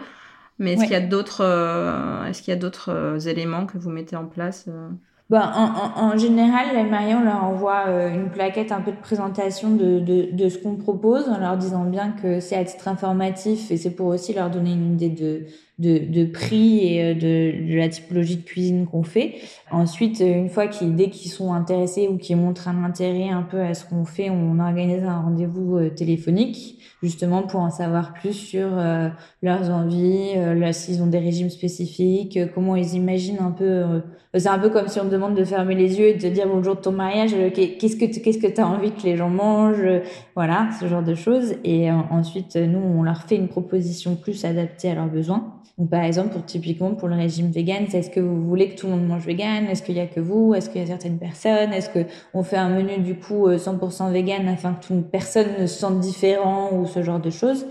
Mais 0.62 0.74
est-ce 0.74 0.84
qu'il 0.84 0.92
y 0.92 0.96
a 0.96 1.02
d'autres, 1.02 1.44
euh, 1.44 2.26
est-ce 2.26 2.42
qu'il 2.42 2.54
y 2.54 2.58
a 2.58 2.60
d'autres 2.60 2.90
euh, 2.90 3.20
éléments 3.20 3.66
que 3.66 3.78
vous 3.78 3.90
mettez 3.90 4.16
en 4.16 4.26
place 4.26 4.66
euh? 4.68 4.90
Ben, 5.30 5.50
en, 5.56 5.64
en, 5.64 6.14
en, 6.14 6.18
général, 6.18 6.76
les 6.76 6.84
mariés, 6.84 7.16
on 7.16 7.24
leur 7.24 7.44
envoie 7.44 7.86
une 8.10 8.30
plaquette 8.30 8.74
un 8.74 8.82
peu 8.82 8.92
de 8.92 9.00
présentation 9.00 9.72
de, 9.72 10.00
de, 10.00 10.30
de 10.34 10.50
ce 10.50 10.58
qu'on 10.58 10.76
propose, 10.76 11.30
en 11.30 11.40
leur 11.40 11.56
disant 11.56 11.86
bien 11.86 12.12
que 12.12 12.42
c'est 12.42 12.58
à 12.58 12.66
titre 12.66 12.90
informatif 12.90 13.72
et 13.72 13.78
c'est 13.78 13.92
pour 13.92 14.08
aussi 14.08 14.34
leur 14.34 14.50
donner 14.50 14.74
une 14.74 14.94
idée 14.94 15.10
de, 15.10 15.46
de, 15.82 15.98
de 15.98 16.26
prix 16.26 16.98
et 16.98 17.16
de, 17.16 17.70
de, 17.70 17.76
la 17.76 17.90
typologie 17.90 18.38
de 18.38 18.44
cuisine 18.44 18.86
qu'on 18.86 19.04
fait. 19.04 19.36
Ensuite, 19.72 20.20
une 20.20 20.50
fois 20.50 20.68
qu'ils, 20.68 20.96
dès 20.96 21.10
qu'ils 21.10 21.32
sont 21.32 21.54
intéressés 21.54 22.08
ou 22.08 22.18
qu'ils 22.18 22.38
montrent 22.38 22.68
un 22.68 22.84
intérêt 22.84 23.30
un 23.30 23.44
peu 23.44 23.60
à 23.62 23.74
ce 23.74 23.86
qu'on 23.86 24.06
fait, 24.06 24.30
on 24.30 24.60
organise 24.60 25.04
un 25.04 25.22
rendez-vous 25.22 25.90
téléphonique 25.90 26.78
justement 27.02 27.44
pour 27.44 27.62
en 27.62 27.72
savoir 27.72 28.14
plus 28.14 28.34
sur 28.34 28.68
euh, 28.72 29.10
leurs 29.42 29.70
envies, 29.70 30.34
euh, 30.38 30.72
s'ils 30.72 31.02
ont 31.02 31.08
des 31.08 31.20
régimes 31.20 31.50
spécifiques, 31.50 32.38
euh, 32.38 32.48
comment 32.54 32.76
ils 32.76 32.94
imaginent 32.94 33.42
un 33.42 33.52
peu. 33.52 33.66
Euh, 33.66 34.00
c'est 34.36 34.48
un 34.48 34.60
peu 34.60 34.70
comme 34.70 34.88
si 34.88 35.00
on 35.00 35.06
me 35.06 35.10
demande 35.10 35.36
de 35.36 35.44
fermer 35.44 35.76
les 35.76 36.00
yeux 36.00 36.08
et 36.08 36.14
de 36.14 36.30
dire 36.30 36.48
bonjour 36.48 36.76
de 36.76 36.82
ton 36.82 36.92
mariage, 36.92 37.32
qu'est-ce 37.54 37.98
que 37.98 38.06
qu'est-ce 38.06 38.38
que 38.38 38.48
tu 38.48 38.62
as 38.62 38.68
envie 38.68 38.92
que 38.92 39.04
les 39.04 39.18
gens 39.18 39.30
mangent, 39.30 40.02
voilà, 40.36 40.70
ce 40.80 40.88
genre 40.88 41.04
de 41.04 41.16
choses. 41.16 41.56
Et 41.66 41.92
ensuite, 41.92 42.56
nous, 42.56 42.80
on 42.80 43.04
leur 43.04 43.24
fait 43.24 43.36
une 43.36 43.50
proposition 43.50 44.16
plus 44.16 44.46
adaptée 44.46 44.90
à 44.90 44.96
leurs 44.96 45.10
besoins. 45.10 45.62
Donc, 45.82 45.90
par 45.90 46.04
exemple, 46.04 46.30
pour, 46.30 46.46
typiquement 46.46 46.94
pour 46.94 47.08
le 47.08 47.16
régime 47.16 47.50
vegan, 47.50 47.88
c'est 47.90 47.98
est-ce 47.98 48.12
que 48.12 48.20
vous 48.20 48.48
voulez 48.48 48.70
que 48.70 48.80
tout 48.80 48.86
le 48.86 48.94
monde 48.94 49.08
mange 49.08 49.26
vegan? 49.26 49.66
Est-ce 49.66 49.82
qu'il 49.82 49.96
y 49.96 50.00
a 50.00 50.06
que 50.06 50.20
vous? 50.20 50.54
Est-ce 50.54 50.70
qu'il 50.70 50.80
y 50.80 50.84
a 50.84 50.86
certaines 50.86 51.18
personnes? 51.18 51.74
Est-ce 51.74 51.90
que 51.90 52.06
on 52.36 52.44
fait 52.44 52.58
un 52.58 52.70
menu 52.70 53.00
du 53.00 53.16
coup 53.16 53.50
100% 53.50 54.12
vegan 54.12 54.48
afin 54.48 54.74
que 54.74 54.86
toute 54.86 55.10
personne 55.10 55.48
ne 55.60 55.66
se 55.66 55.80
sente 55.80 56.00
différent 56.00 56.70
ou 56.72 56.86
ce 56.86 57.02
genre 57.02 57.20
de 57.20 57.32
choses? 57.32 57.66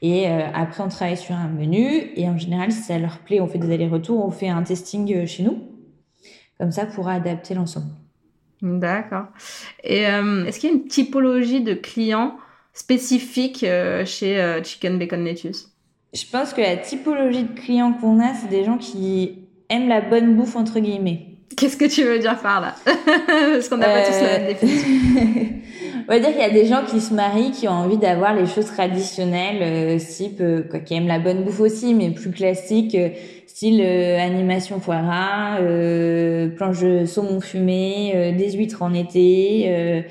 Et 0.00 0.26
euh, 0.26 0.40
après, 0.54 0.82
on 0.82 0.88
travaille 0.88 1.18
sur 1.18 1.34
un 1.34 1.48
menu. 1.48 2.10
Et 2.16 2.26
en 2.30 2.38
général, 2.38 2.72
si 2.72 2.80
ça 2.80 2.98
leur 2.98 3.18
plaît, 3.18 3.42
on 3.42 3.46
fait 3.46 3.58
des 3.58 3.70
allers-retours, 3.74 4.24
on 4.24 4.30
fait 4.30 4.48
un 4.48 4.62
testing 4.62 5.14
euh, 5.14 5.26
chez 5.26 5.42
nous. 5.42 5.62
Comme 6.58 6.72
ça, 6.72 6.86
pour 6.86 7.08
adapter 7.08 7.52
l'ensemble. 7.52 7.92
D'accord. 8.62 9.26
Et 9.84 10.06
euh, 10.06 10.46
est-ce 10.46 10.58
qu'il 10.60 10.70
y 10.70 10.72
a 10.72 10.76
une 10.76 10.88
typologie 10.88 11.60
de 11.60 11.74
clients 11.74 12.38
spécifique 12.72 13.66
chez 14.06 14.60
Chicken 14.64 14.98
Bacon 14.98 15.22
Lettuce? 15.22 15.69
Je 16.12 16.24
pense 16.30 16.52
que 16.52 16.60
la 16.60 16.76
typologie 16.76 17.44
de 17.44 17.58
clients 17.58 17.92
qu'on 17.92 18.20
a, 18.20 18.34
c'est 18.34 18.48
des 18.48 18.64
gens 18.64 18.78
qui 18.78 19.38
aiment 19.68 19.88
la 19.88 20.00
bonne 20.00 20.34
bouffe, 20.34 20.56
entre 20.56 20.80
guillemets. 20.80 21.26
Qu'est-ce 21.56 21.76
que 21.76 21.84
tu 21.84 22.04
veux 22.04 22.18
dire 22.18 22.38
par 22.38 22.60
là? 22.60 22.74
Parce 23.26 23.68
qu'on 23.68 23.76
n'a 23.76 23.86
pas 23.86 24.02
tous 24.02 24.20
la 24.20 24.38
même 24.38 24.48
définition. 24.48 24.88
On 26.08 26.12
va 26.12 26.18
dire 26.18 26.30
qu'il 26.30 26.40
y 26.40 26.44
a 26.44 26.50
des 26.50 26.66
gens 26.66 26.82
qui 26.84 27.00
se 27.00 27.14
marient, 27.14 27.52
qui 27.52 27.68
ont 27.68 27.72
envie 27.72 27.96
d'avoir 27.96 28.34
les 28.34 28.46
choses 28.46 28.66
traditionnelles, 28.66 29.58
euh, 29.62 29.98
type, 29.98 30.40
euh, 30.40 30.62
quoi, 30.68 30.80
qui 30.80 30.94
aiment 30.94 31.06
la 31.06 31.20
bonne 31.20 31.44
bouffe 31.44 31.60
aussi, 31.60 31.94
mais 31.94 32.10
plus 32.10 32.30
classique, 32.30 32.96
euh, 32.96 33.10
style 33.46 33.80
animation 33.80 34.80
foie 34.80 35.02
gras, 35.02 35.58
planche 36.56 36.80
de 36.80 37.04
saumon 37.04 37.40
fumé, 37.40 38.34
des 38.36 38.52
huîtres 38.52 38.82
en 38.82 38.94
été 38.94 40.04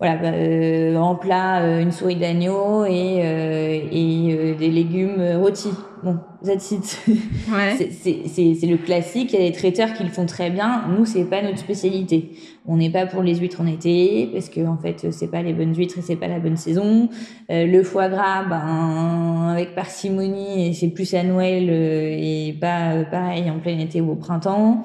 voilà, 0.00 0.16
bah, 0.16 0.32
euh, 0.32 0.96
en 0.96 1.14
plat, 1.14 1.62
euh, 1.62 1.80
une 1.80 1.92
souris 1.92 2.16
d'agneau 2.16 2.84
et, 2.84 3.20
euh, 3.22 3.80
et 3.92 4.54
des 4.58 4.68
légumes 4.68 5.22
rôtis. 5.40 5.70
Bon, 6.02 6.18
that's 6.44 6.72
it. 6.72 6.98
Ouais. 7.48 7.76
c'est 7.78 8.66
le 8.66 8.76
classique. 8.76 9.32
Il 9.32 9.38
y 9.38 9.42
a 9.42 9.48
des 9.48 9.56
traiteurs 9.56 9.92
qui 9.92 10.02
le 10.02 10.08
font 10.08 10.26
très 10.26 10.50
bien. 10.50 10.82
Nous, 10.88 11.06
c'est 11.06 11.24
pas 11.24 11.42
notre 11.42 11.58
spécialité. 11.58 12.32
On 12.66 12.76
n'est 12.76 12.90
pas 12.90 13.06
pour 13.06 13.22
les 13.22 13.36
huîtres 13.36 13.60
en 13.60 13.66
été 13.66 14.28
parce 14.32 14.48
que 14.48 14.66
en 14.66 14.76
fait, 14.76 15.12
c'est 15.12 15.30
pas 15.30 15.42
les 15.42 15.52
bonnes 15.52 15.74
huîtres 15.76 15.98
et 15.98 16.02
c'est 16.02 16.16
pas 16.16 16.28
la 16.28 16.40
bonne 16.40 16.56
saison. 16.56 17.08
le 17.48 17.82
foie 17.82 18.08
gras, 18.08 18.42
ben 18.44 19.50
avec 19.52 19.74
parcimonie, 19.74 20.68
et 20.68 20.72
c'est 20.72 20.88
plus 20.88 21.14
à 21.14 21.22
Noël 21.22 21.70
et 21.70 22.56
pas 22.60 23.04
pareil 23.10 23.48
en 23.50 23.60
plein 23.60 23.78
été 23.78 24.00
ou 24.00 24.10
au 24.12 24.16
printemps. 24.16 24.82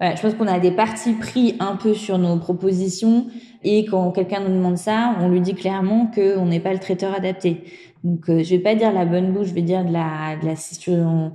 Voilà, 0.00 0.14
je 0.16 0.22
pense 0.22 0.34
qu'on 0.34 0.46
a 0.46 0.58
des 0.58 0.72
parties 0.72 1.12
pris 1.12 1.56
un 1.60 1.76
peu 1.76 1.94
sur 1.94 2.18
nos 2.18 2.36
propositions 2.36 3.26
et 3.62 3.84
quand 3.84 4.10
quelqu'un 4.10 4.40
nous 4.40 4.54
demande 4.54 4.78
ça, 4.78 5.14
on 5.20 5.28
lui 5.28 5.40
dit 5.40 5.54
clairement 5.54 6.10
qu'on 6.12 6.46
n'est 6.46 6.60
pas 6.60 6.72
le 6.72 6.78
traiteur 6.78 7.14
adapté. 7.14 7.64
Donc, 8.02 8.28
euh, 8.28 8.42
je 8.42 8.50
vais 8.50 8.58
pas 8.58 8.74
dire 8.74 8.92
la 8.92 9.04
bonne 9.04 9.32
bouche, 9.32 9.48
je 9.48 9.54
vais 9.54 9.62
dire 9.62 9.84
de 9.84 9.92
la, 9.92 10.36
de 10.40 10.46
la 10.46 10.56
situation. 10.56 11.32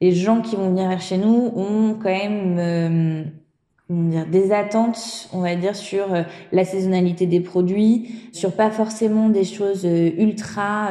Les 0.00 0.12
gens 0.12 0.40
qui 0.40 0.56
vont 0.56 0.68
venir 0.70 0.88
vers 0.88 1.00
chez 1.00 1.18
nous 1.18 1.52
ont 1.56 1.96
quand 2.02 2.10
même 2.10 2.56
euh, 2.58 3.24
dire, 3.88 4.26
des 4.26 4.52
attentes, 4.52 5.28
on 5.32 5.40
va 5.40 5.56
dire, 5.56 5.74
sur 5.74 6.12
euh, 6.12 6.22
la 6.52 6.64
saisonnalité 6.64 7.26
des 7.26 7.40
produits, 7.40 8.28
sur 8.32 8.52
pas 8.52 8.70
forcément 8.70 9.28
des 9.28 9.44
choses 9.44 9.84
euh, 9.84 10.10
ultra 10.18 10.90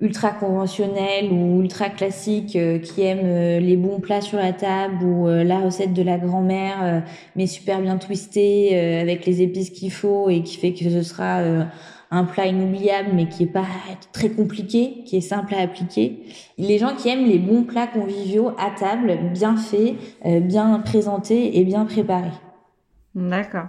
ultra 0.00 0.30
conventionnels 0.30 1.32
ou 1.32 1.62
ultra 1.62 1.88
classiques 1.88 2.56
euh, 2.56 2.78
qui 2.78 3.02
aiment 3.02 3.20
euh, 3.24 3.60
les 3.60 3.76
bons 3.76 4.00
plats 4.00 4.20
sur 4.20 4.38
la 4.38 4.52
table 4.52 5.04
ou 5.04 5.28
euh, 5.28 5.44
la 5.44 5.60
recette 5.60 5.92
de 5.92 6.02
la 6.02 6.18
grand-mère 6.18 7.04
mais 7.36 7.46
super 7.46 7.80
bien 7.80 7.96
twistée 7.96 8.76
avec 9.00 9.26
les 9.26 9.42
épices 9.42 9.70
qu'il 9.70 9.92
faut 9.92 10.28
et 10.28 10.42
qui 10.42 10.56
fait 10.56 10.72
que 10.72 10.90
ce 10.90 11.02
sera 11.02 11.40
un 12.10 12.24
plat 12.24 12.46
inoubliable 12.46 13.10
mais 13.14 13.28
qui 13.28 13.44
est 13.44 13.52
pas 13.52 13.64
très 14.12 14.30
compliqué, 14.30 15.02
qui 15.04 15.16
est 15.16 15.20
simple 15.20 15.54
à 15.54 15.60
appliquer. 15.60 16.20
Les 16.58 16.78
gens 16.78 16.94
qui 16.94 17.08
aiment 17.08 17.26
les 17.26 17.38
bons 17.38 17.64
plats 17.64 17.86
conviviaux 17.86 18.52
à 18.58 18.70
table, 18.70 19.18
bien 19.32 19.56
faits, 19.56 19.94
bien 20.42 20.80
présentés 20.80 21.58
et 21.58 21.64
bien 21.64 21.84
préparés. 21.84 22.30
D'accord. 23.14 23.68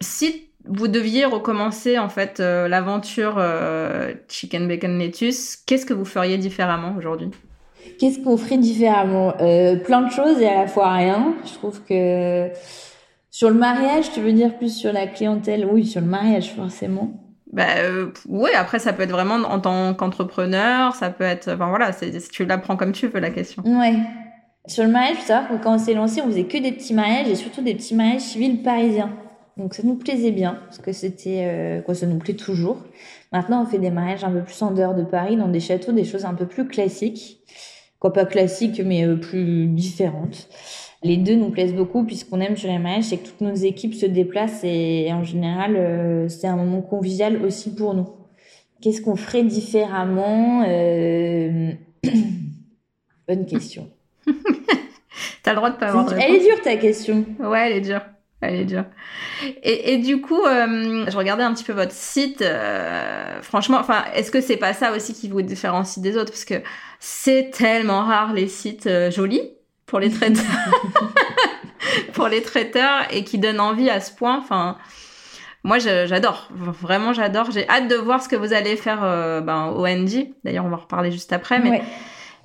Si 0.00 0.45
vous 0.68 0.88
deviez 0.88 1.24
recommencer 1.24 1.98
en 1.98 2.08
fait 2.08 2.40
euh, 2.40 2.68
l'aventure 2.68 3.36
euh, 3.38 4.12
Chicken 4.28 4.68
Bacon 4.68 4.98
Lettuce, 4.98 5.56
qu'est-ce 5.56 5.86
que 5.86 5.94
vous 5.94 6.04
feriez 6.04 6.38
différemment 6.38 6.94
aujourd'hui? 6.96 7.30
Qu'est-ce 7.98 8.22
qu'on 8.22 8.36
ferait 8.36 8.58
différemment? 8.58 9.34
Euh, 9.40 9.76
Plein 9.76 10.02
de 10.02 10.10
choses 10.10 10.40
et 10.40 10.48
à 10.48 10.62
la 10.62 10.66
fois 10.66 10.92
rien. 10.92 11.34
Je 11.44 11.52
trouve 11.54 11.82
que 11.84 12.50
sur 13.30 13.48
le 13.48 13.54
mariage, 13.54 14.10
tu 14.12 14.20
veux 14.20 14.32
dire 14.32 14.56
plus 14.58 14.76
sur 14.76 14.92
la 14.92 15.06
clientèle? 15.06 15.68
Oui, 15.70 15.86
sur 15.86 16.00
le 16.00 16.06
mariage 16.06 16.52
forcément. 16.54 17.22
Bah 17.52 17.64
oui, 18.28 18.50
après 18.56 18.78
ça 18.78 18.92
peut 18.92 19.04
être 19.04 19.12
vraiment 19.12 19.36
en 19.36 19.60
tant 19.60 19.94
qu'entrepreneur, 19.94 20.94
ça 20.94 21.10
peut 21.10 21.24
être, 21.24 21.48
enfin 21.52 21.68
voilà, 21.68 21.90
tu 22.32 22.44
l'apprends 22.44 22.76
comme 22.76 22.92
tu 22.92 23.06
veux 23.06 23.20
la 23.20 23.30
question. 23.30 23.62
Ouais. 23.64 23.94
Sur 24.66 24.82
le 24.82 24.90
mariage, 24.90 25.12
il 25.12 25.20
faut 25.20 25.26
savoir 25.28 25.48
que 25.48 25.62
quand 25.62 25.74
on 25.74 25.78
s'est 25.78 25.94
lancé, 25.94 26.20
on 26.20 26.26
faisait 26.26 26.44
que 26.44 26.58
des 26.58 26.72
petits 26.72 26.92
mariages 26.92 27.28
et 27.28 27.36
surtout 27.36 27.62
des 27.62 27.74
petits 27.74 27.94
mariages 27.94 28.22
civils 28.22 28.62
parisiens. 28.62 29.12
Donc 29.56 29.72
ça 29.72 29.82
nous 29.82 29.94
plaisait 29.94 30.32
bien, 30.32 30.60
parce 30.66 30.78
que 30.78 30.92
c'était 30.92 31.44
euh, 31.46 31.80
quoi, 31.80 31.94
ça 31.94 32.06
nous 32.06 32.18
plaît 32.18 32.34
toujours. 32.34 32.76
Maintenant, 33.32 33.62
on 33.62 33.66
fait 33.66 33.78
des 33.78 33.90
mariages 33.90 34.22
un 34.22 34.30
peu 34.30 34.42
plus 34.42 34.60
en 34.60 34.70
dehors 34.70 34.94
de 34.94 35.02
Paris, 35.02 35.36
dans 35.36 35.48
des 35.48 35.60
châteaux, 35.60 35.92
des 35.92 36.04
choses 36.04 36.26
un 36.26 36.34
peu 36.34 36.44
plus 36.46 36.68
classiques, 36.68 37.40
quoi 37.98 38.12
pas 38.12 38.26
classiques, 38.26 38.82
mais 38.84 39.06
euh, 39.06 39.16
plus 39.16 39.66
différentes. 39.68 40.48
Les 41.02 41.16
deux 41.16 41.36
nous 41.36 41.50
plaisent 41.50 41.74
beaucoup, 41.74 42.04
puisqu'on 42.04 42.40
aime 42.40 42.56
sur 42.56 42.68
les 42.68 42.78
mariages, 42.78 43.04
c'est 43.04 43.16
que 43.16 43.28
toutes 43.28 43.40
nos 43.40 43.54
équipes 43.54 43.94
se 43.94 44.04
déplacent 44.04 44.62
et, 44.62 45.10
en 45.12 45.24
général, 45.24 45.76
euh, 45.76 46.28
c'est 46.28 46.48
un 46.48 46.56
moment 46.56 46.82
convivial 46.82 47.42
aussi 47.42 47.74
pour 47.74 47.94
nous. 47.94 48.08
Qu'est-ce 48.82 49.00
qu'on 49.00 49.16
ferait 49.16 49.42
différemment 49.42 50.60
Bonne 53.26 53.46
question. 53.46 53.88
T'as 55.42 55.52
le 55.52 55.56
droit 55.56 55.70
de 55.70 55.76
pas 55.76 55.86
avoir 55.88 56.12
Elle 56.12 56.34
est 56.34 56.40
dure 56.40 56.60
ta 56.62 56.76
question. 56.76 57.24
Ouais, 57.40 57.70
elle 57.70 57.78
est 57.78 57.80
dure. 57.80 58.02
Elle 58.42 58.54
est 58.54 58.64
dure. 58.64 58.84
Et, 59.62 59.94
et 59.94 59.98
du 59.98 60.20
coup, 60.20 60.42
euh, 60.44 61.06
je 61.08 61.16
regardais 61.16 61.42
un 61.42 61.54
petit 61.54 61.64
peu 61.64 61.72
votre 61.72 61.92
site. 61.92 62.42
Euh, 62.42 63.40
franchement, 63.40 63.78
enfin, 63.78 64.04
est-ce 64.14 64.30
que 64.30 64.42
c'est 64.42 64.58
pas 64.58 64.74
ça 64.74 64.92
aussi 64.94 65.14
qui 65.14 65.28
vous 65.28 65.40
différencie 65.40 66.02
des 66.02 66.16
autres? 66.18 66.32
Parce 66.32 66.44
que 66.44 66.62
c'est 67.00 67.50
tellement 67.50 68.04
rare 68.04 68.34
les 68.34 68.48
sites 68.48 68.86
euh, 68.86 69.10
jolis 69.10 69.52
pour 69.86 70.00
les 70.00 70.10
traiteurs, 70.10 70.44
pour 72.12 72.28
les 72.28 72.42
traiteurs 72.42 73.04
et 73.10 73.24
qui 73.24 73.38
donnent 73.38 73.60
envie 73.60 73.88
à 73.88 74.00
ce 74.00 74.12
point. 74.12 74.36
Enfin, 74.36 74.76
moi, 75.62 75.78
j'adore. 75.78 76.48
Vraiment, 76.50 77.14
j'adore. 77.14 77.50
J'ai 77.50 77.66
hâte 77.68 77.88
de 77.88 77.96
voir 77.96 78.22
ce 78.22 78.28
que 78.28 78.36
vous 78.36 78.52
allez 78.52 78.76
faire 78.76 79.00
ben, 79.42 79.66
au 79.68 79.86
NG. 79.86 80.28
D'ailleurs, 80.44 80.64
on 80.64 80.68
va 80.68 80.76
en 80.76 80.80
reparler 80.80 81.10
juste 81.10 81.32
après. 81.32 81.58
Mais 81.58 81.82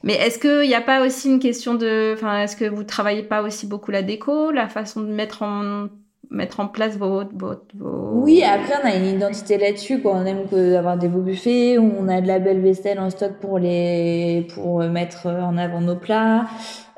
mais 0.03 0.13
est-ce 0.13 0.39
qu'il 0.39 0.67
n'y 0.67 0.75
a 0.75 0.81
pas 0.81 1.05
aussi 1.05 1.29
une 1.29 1.39
question 1.39 1.75
de, 1.75 2.13
enfin, 2.15 2.43
est-ce 2.43 2.55
que 2.55 2.65
vous 2.65 2.83
travaillez 2.83 3.23
pas 3.23 3.41
aussi 3.43 3.67
beaucoup 3.67 3.91
la 3.91 4.03
déco, 4.03 4.51
la 4.51 4.67
façon 4.67 5.01
de 5.01 5.11
mettre 5.11 5.43
en, 5.43 5.87
mettre 6.31 6.61
en 6.61 6.67
place 6.67 6.97
vos, 6.97 7.23
vos, 7.33 7.53
vos... 7.77 8.21
Oui, 8.23 8.41
après 8.43 8.73
on 8.81 8.87
a 8.87 8.95
une 8.95 9.17
identité 9.17 9.57
là-dessus, 9.57 10.01
quoi. 10.01 10.13
On 10.15 10.25
aime 10.25 10.47
que 10.49 10.75
avoir 10.75 10.97
des 10.97 11.09
beaux 11.09 11.21
buffets, 11.21 11.77
on 11.77 12.07
a 12.07 12.21
de 12.21 12.27
la 12.27 12.39
belle 12.39 12.61
vaisselle 12.61 12.99
en 12.99 13.09
stock 13.09 13.33
pour 13.39 13.59
les, 13.59 14.47
pour 14.55 14.79
mettre 14.79 15.27
en 15.27 15.57
avant 15.57 15.81
nos 15.81 15.97
plats. 15.97 16.45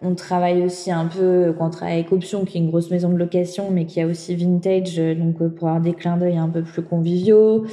On 0.05 0.15
travaille 0.15 0.61
aussi 0.63 0.91
un 0.91 1.05
peu, 1.05 1.55
quand 1.57 1.67
on 1.67 1.69
travaille 1.69 1.99
avec 1.99 2.11
Option, 2.11 2.43
qui 2.43 2.57
est 2.57 2.61
une 2.61 2.69
grosse 2.69 2.91
maison 2.91 3.07
de 3.07 3.17
location, 3.17 3.69
mais 3.71 3.85
qui 3.85 4.01
a 4.01 4.05
aussi 4.05 4.35
Vintage, 4.35 4.97
donc 4.97 5.37
pour 5.55 5.69
avoir 5.69 5.81
des 5.81 5.93
clins 5.93 6.17
d'œil 6.17 6.37
un 6.37 6.49
peu 6.49 6.61
plus 6.61 6.81
conviviaux. 6.81 7.63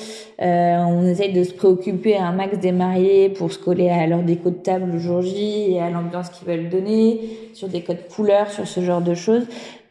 Euh, 0.40 0.76
on 0.76 1.04
essaye 1.06 1.32
de 1.32 1.42
se 1.42 1.52
préoccuper 1.52 2.16
un 2.16 2.30
max 2.30 2.56
des 2.58 2.70
mariés 2.70 3.30
pour 3.30 3.52
se 3.52 3.58
coller 3.58 3.90
à 3.90 4.06
leur 4.06 4.22
déco 4.22 4.50
de 4.50 4.54
table 4.54 4.92
le 4.92 4.98
jour 5.00 5.22
J 5.22 5.72
et 5.72 5.80
à 5.80 5.90
l'ambiance 5.90 6.30
qu'ils 6.30 6.46
veulent 6.46 6.68
donner, 6.68 7.20
sur 7.52 7.66
des 7.66 7.82
codes 7.82 8.06
couleurs, 8.14 8.48
sur 8.50 8.66
ce 8.66 8.80
genre 8.80 9.02
de 9.02 9.14
choses. 9.14 9.46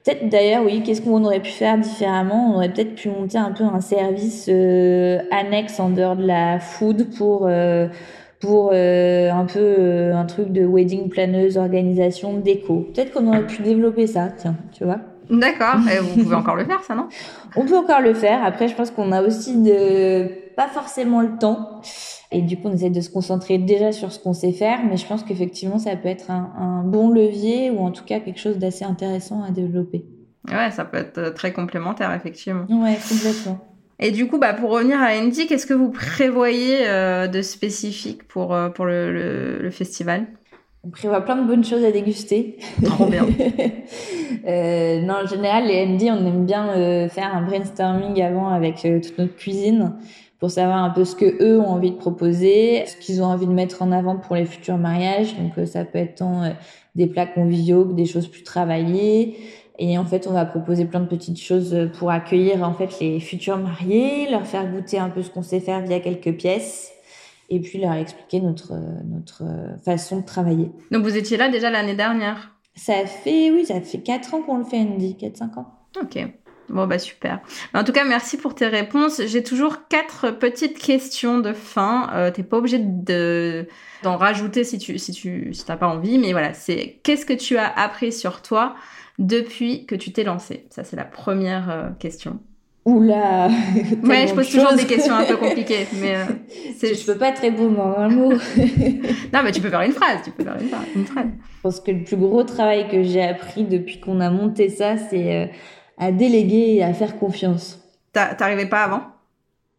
Peut-être 0.10 0.28
d'ailleurs, 0.28 0.64
oui, 0.66 0.82
qu'est-ce 0.84 1.04
qu'on 1.04 1.24
aurait 1.24 1.40
pu 1.40 1.52
faire 1.52 1.78
différemment? 1.78 2.52
On 2.52 2.56
aurait 2.56 2.74
peut-être 2.74 2.96
pu 2.96 3.10
monter 3.10 3.38
un 3.38 3.52
peu 3.52 3.64
un 3.64 3.80
service 3.80 4.48
euh, 4.50 5.20
annexe 5.30 5.80
en 5.80 5.92
dehors 5.92 6.16
de 6.16 6.26
la 6.26 6.60
food 6.60 7.16
pour... 7.16 7.46
Euh, 7.48 7.88
pour 8.40 8.72
euh, 8.74 9.30
un 9.30 9.44
peu 9.44 10.14
un 10.14 10.24
truc 10.24 10.54
de 10.54 10.66
wedding 10.66 11.10
planeuse, 11.10 11.58
organisation, 11.58 12.38
déco. 12.38 12.88
Peut-être 12.94 13.12
qu'on 13.12 13.28
aurait 13.28 13.46
pu 13.46 13.62
développer 13.62 14.08
ça, 14.08 14.30
tiens, 14.36 14.56
tu 14.72 14.86
vois? 14.86 15.00
D'accord, 15.30 15.76
et 15.94 16.00
vous 16.00 16.24
pouvez 16.24 16.36
encore 16.36 16.56
le 16.56 16.64
faire, 16.64 16.82
ça, 16.82 16.96
non? 16.96 17.10
On 17.58 17.66
peut 17.66 17.76
encore 17.76 18.00
le 18.00 18.14
faire. 18.14 18.42
Après, 18.42 18.70
je 18.70 18.76
pense 18.76 18.92
qu'on 18.92 19.12
a 19.12 19.22
aussi 19.22 19.58
de 19.58 20.30
pas 20.60 20.68
forcément 20.68 21.22
le 21.22 21.38
temps. 21.38 21.80
Et 22.34 22.42
du 22.42 22.58
coup, 22.58 22.68
on 22.68 22.74
essaie 22.74 22.90
de 22.90 23.00
se 23.00 23.10
concentrer 23.10 23.58
déjà 23.58 23.94
sur 23.94 24.12
ce 24.12 24.20
qu'on 24.20 24.34
sait 24.34 24.52
faire, 24.52 24.80
mais 24.90 24.98
je 24.98 25.06
pense 25.06 25.24
qu'effectivement, 25.24 25.80
ça 25.80 25.96
peut 25.96 26.10
être 26.10 26.30
un, 26.32 26.52
un, 26.60 26.84
bon 26.84 27.10
levier 27.10 27.72
ou 27.72 27.80
en 27.80 27.92
tout 27.92 28.04
cas 28.04 28.20
quelque 28.20 28.42
chose 28.42 28.58
d'assez 28.58 28.84
intéressant 28.84 29.42
à 29.42 29.52
développer. 29.52 30.04
Ouais, 30.52 30.70
ça 30.72 30.84
peut 30.84 30.98
être 30.98 31.34
très 31.34 31.54
complémentaire, 31.54 32.14
effectivement. 32.14 32.66
Ouais, 32.70 32.98
complètement. 33.10 33.60
Et 34.00 34.12
du 34.12 34.28
coup, 34.28 34.38
bah, 34.38 34.54
pour 34.54 34.72
revenir 34.72 35.00
à 35.00 35.18
Andy, 35.18 35.48
qu'est-ce 35.48 35.66
que 35.66 35.74
vous 35.74 35.92
prévoyez 35.92 36.90
euh, 36.90 37.28
de 37.28 37.42
spécifique 37.42 38.28
pour, 38.28 38.54
euh, 38.54 38.68
pour 38.68 38.86
le, 38.86 39.14
le, 39.14 39.60
le, 39.60 39.72
festival? 39.72 40.28
On 40.86 40.90
prévoit 40.90 41.22
plein 41.22 41.36
de 41.36 41.46
bonnes 41.46 41.66
choses 41.66 41.84
à 41.84 41.92
déguster. 41.92 42.58
Trop 42.84 43.06
bien. 43.06 43.26
euh, 44.48 45.02
non, 45.02 45.16
en 45.24 45.28
général, 45.28 45.68
les 45.68 45.86
Andy, 45.86 46.10
on 46.10 46.26
aime 46.26 46.46
bien 46.46 46.70
euh, 46.70 47.10
faire 47.10 47.36
un 47.36 47.42
brainstorming 47.42 48.22
avant 48.22 48.48
avec 48.48 48.86
euh, 48.86 49.02
toute 49.02 49.18
notre 49.18 49.36
cuisine 49.36 49.96
pour 50.40 50.52
savoir 50.52 50.84
un 50.84 50.90
peu 50.90 51.06
ce 51.06 51.16
que 51.16 51.44
eux 51.44 51.60
ont 51.60 51.68
envie 51.68 51.92
de 51.92 51.98
proposer, 51.98 52.86
ce 52.86 52.96
qu'ils 52.96 53.22
ont 53.22 53.26
envie 53.26 53.46
de 53.46 53.52
mettre 53.52 53.82
en 53.82 53.92
avant 53.92 54.18
pour 54.18 54.36
les 54.36 54.46
futurs 54.46 54.78
mariages. 54.78 55.36
Donc, 55.38 55.58
euh, 55.58 55.66
ça 55.66 55.86
peut 55.86 56.00
être 56.00 56.16
tant 56.16 56.44
des 56.96 57.08
plats 57.08 57.28
conviviaux 57.28 57.86
que 57.86 57.94
des 57.94 58.06
choses 58.06 58.28
plus 58.28 58.44
travaillées. 58.44 59.38
Et 59.78 59.98
en 59.98 60.06
fait, 60.06 60.28
on 60.28 60.34
va 60.34 60.46
proposer 60.46 60.86
plein 60.86 61.00
de 61.00 61.08
petites 61.08 61.40
choses 61.40 61.90
pour 61.98 62.12
accueillir 62.12 62.64
en 62.64 62.74
fait 62.74 63.00
les 63.00 63.22
futurs 63.22 63.58
mariés, 63.58 64.30
leur 64.30 64.46
faire 64.46 64.70
goûter 64.70 64.98
un 64.98 65.10
peu 65.10 65.22
ce 65.22 65.30
qu'on 65.30 65.42
sait 65.42 65.62
faire 65.62 65.82
via 65.82 66.02
quelques 66.02 66.36
pièces, 66.36 66.92
et 67.50 67.62
puis 67.62 67.80
leur 67.80 67.94
expliquer 67.94 68.42
notre 68.42 68.74
notre 69.06 69.44
façon 69.86 70.18
de 70.20 70.26
travailler. 70.26 70.70
Donc 70.92 71.04
vous 71.04 71.16
étiez 71.16 71.38
là 71.38 71.48
déjà 71.48 71.70
l'année 71.70 71.96
dernière? 71.96 72.56
Ça 72.76 73.06
fait 73.06 73.52
oui, 73.52 73.66
ça 73.66 73.80
fait 73.80 74.00
quatre 74.00 74.34
ans 74.34 74.42
qu'on 74.42 74.58
le 74.58 74.66
fait, 74.66 74.80
Andy, 74.80 75.16
quatre 75.16 75.38
cinq 75.38 75.58
ans. 75.58 75.68
Ok. 76.02 76.18
Bon 76.70 76.88
bah 76.88 77.00
super. 77.00 77.40
En 77.74 77.84
tout 77.84 77.92
cas, 77.92 78.04
merci 78.06 78.38
pour 78.38 78.56
tes 78.56 78.68
réponses. 78.68 79.22
J'ai 79.26 79.44
toujours 79.44 79.88
quatre 79.88 80.32
petites 80.32 80.78
questions 80.78 81.40
de 81.40 81.54
fin. 81.54 82.10
Euh, 82.14 82.32
T'es 82.32 82.44
pas 82.44 82.58
obligé 82.58 82.80
de 82.80 83.68
d'en 84.04 84.18
rajouter 84.18 84.64
si 84.64 84.78
tu 84.78 84.98
si 84.98 85.12
tu 85.12 85.54
si 85.54 85.66
t'as 85.66 85.78
pas 85.78 85.88
envie, 85.88 86.18
mais 86.18 86.32
voilà, 86.32 86.54
c'est 86.54 87.00
qu'est-ce 87.04 87.26
que 87.26 87.34
tu 87.34 87.58
as 87.58 87.68
appris 87.68 88.14
sur 88.14 88.42
toi 88.42 88.76
depuis 89.18 89.86
que 89.86 89.96
tu 89.96 90.12
t'es 90.12 90.24
lancé 90.24 90.66
Ça, 90.70 90.84
c'est 90.84 90.96
la 90.96 91.06
première 91.06 91.70
euh, 91.70 91.90
question. 92.00 92.40
Oula 92.86 93.50
Ouais, 94.04 94.28
je 94.28 94.34
pose 94.34 94.50
toujours 94.50 94.74
des 94.74 94.86
questions 94.86 95.14
un 95.14 95.26
peu 95.26 95.36
compliquées, 95.38 95.88
mais 96.02 96.16
euh. 96.16 96.26
Je 96.82 97.06
peux 97.06 97.18
pas 97.18 97.32
te 97.32 97.42
répondre 97.42 97.80
en 97.80 97.98
un 97.98 98.10
mot. 98.10 98.32
non, 99.34 99.40
mais 99.44 99.52
tu 99.52 99.62
peux 99.62 99.70
faire 99.70 99.82
une 99.82 99.92
phrase, 99.92 100.20
tu 100.24 100.32
peux 100.32 100.44
faire 100.44 100.58
une 100.60 100.70
phrase. 100.70 100.86
Une 100.96 101.06
phrase. 101.06 101.28
Je 101.58 101.62
pense 101.62 101.80
que 101.82 101.92
le 101.92 102.04
plus 102.04 102.16
gros 102.16 102.44
travail 102.44 102.88
que 102.88 103.04
j'ai 103.04 103.22
appris 103.22 103.66
depuis 103.66 104.00
qu'on 104.00 104.22
a 104.22 104.30
monté 104.30 104.70
ça, 104.70 104.96
c'est 104.98 105.36
euh, 105.36 105.46
à 106.00 106.12
déléguer 106.12 106.76
et 106.76 106.84
à 106.84 106.94
faire 106.94 107.20
confiance. 107.20 107.80
T'arrivais 108.14 108.68
pas 108.68 108.84
avant? 108.84 109.02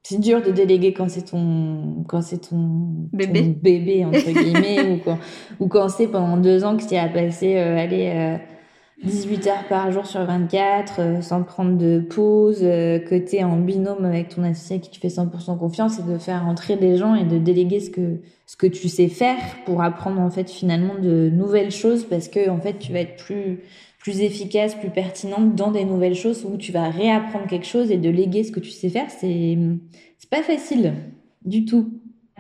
C'est 0.03 0.21
dur 0.21 0.41
de 0.43 0.51
déléguer 0.51 0.93
quand 0.93 1.11
c'est 1.11 1.31
ton 1.31 2.05
quand 2.09 2.23
c'est 2.23 2.49
ton 2.49 2.57
bébé 3.13 3.43
ton 3.43 3.57
bébé 3.61 4.05
entre 4.07 4.31
guillemets 4.31 4.81
ou 4.93 4.99
quand 5.05 5.19
ou 5.59 5.69
quand 5.69 5.89
c'est 5.91 6.07
pendant 6.07 6.39
deux 6.39 6.65
ans 6.65 6.77
que 6.79 6.89
tu 6.89 6.97
as 6.97 7.09
passé 7.09 7.57
euh, 7.57 7.77
aller 7.77 8.11
euh, 8.15 8.39
18 9.03 9.47
heures 9.47 9.69
par 9.69 9.91
jour 9.91 10.05
sur 10.05 10.23
24, 10.25 10.95
euh, 10.99 11.23
sans 11.23 11.43
prendre 11.43 11.79
de 11.79 12.01
pause, 12.01 12.59
euh, 12.63 12.99
que 12.99 13.15
tu 13.15 13.37
es 13.37 13.45
en 13.45 13.57
binôme 13.57 14.05
avec 14.05 14.29
ton 14.29 14.43
associé 14.43 14.77
à 14.77 14.79
qui 14.79 14.91
tu 14.91 15.01
fais 15.01 15.09
100% 15.09 15.59
confiance 15.59 15.99
et 15.99 16.03
de 16.03 16.19
faire 16.19 16.47
entrer 16.47 16.77
des 16.77 16.97
gens 16.97 17.15
et 17.15 17.25
de 17.25 17.39
déléguer 17.39 17.81
ce 17.81 17.89
que, 17.89 18.19
ce 18.47 18.57
que 18.57 18.67
tu 18.67 18.91
sais 18.91 19.09
faire 19.09 19.39
pour 19.65 19.83
apprendre 19.83 20.21
en 20.21 20.29
fait 20.29 20.51
finalement 20.51 20.97
de 21.01 21.31
nouvelles 21.31 21.71
choses 21.71 22.05
parce 22.05 22.29
que 22.29 22.51
en 22.51 22.61
fait 22.61 22.79
tu 22.79 22.93
vas 22.93 23.01
être 23.01 23.17
plus, 23.17 23.61
plus 24.01 24.23
efficace, 24.23 24.75
plus 24.75 24.91
pertinente 24.91 25.55
dans 25.55 25.71
des 25.71 25.85
nouvelles 25.85 26.15
choses 26.15 26.45
où 26.45 26.57
tu 26.57 26.73
vas 26.73 26.89
réapprendre 26.89 27.47
quelque 27.47 27.67
chose 27.67 27.91
et 27.91 27.99
de 27.99 28.09
léguer 28.09 28.43
ce 28.45 28.51
que 28.51 28.61
tu 28.61 28.71
sais 28.71 28.89
faire, 28.89 29.11
c'est, 29.11 29.57
c'est 30.19 30.31
pas 30.31 30.43
facile 30.43 30.95
du 31.45 31.65
tout. 31.65 31.93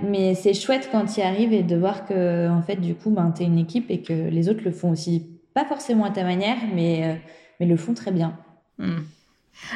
Mais 0.03 0.35
c'est 0.35 0.55
chouette 0.55 0.89
quand 0.91 1.05
tu 1.05 1.21
y 1.21 1.23
arrives 1.23 1.53
et 1.53 1.63
de 1.63 1.77
voir 1.77 2.07
que, 2.07 2.49
en 2.49 2.63
fait, 2.63 2.77
du 2.77 2.95
coup, 2.95 3.11
ben, 3.11 3.33
tu 3.37 3.43
es 3.43 3.47
une 3.47 3.59
équipe 3.59 3.91
et 3.91 4.01
que 4.01 4.13
les 4.13 4.49
autres 4.49 4.63
le 4.65 4.71
font 4.71 4.91
aussi 4.91 5.27
pas 5.53 5.67
forcément 5.67 6.05
à 6.05 6.11
ta 6.11 6.25
manière, 6.25 6.57
mais, 6.75 7.05
euh, 7.05 7.15
mais 7.61 7.67
le 7.67 7.77
font 7.77 7.93
très 7.93 8.11
bien. 8.11 8.39
Mmh. 8.79 9.01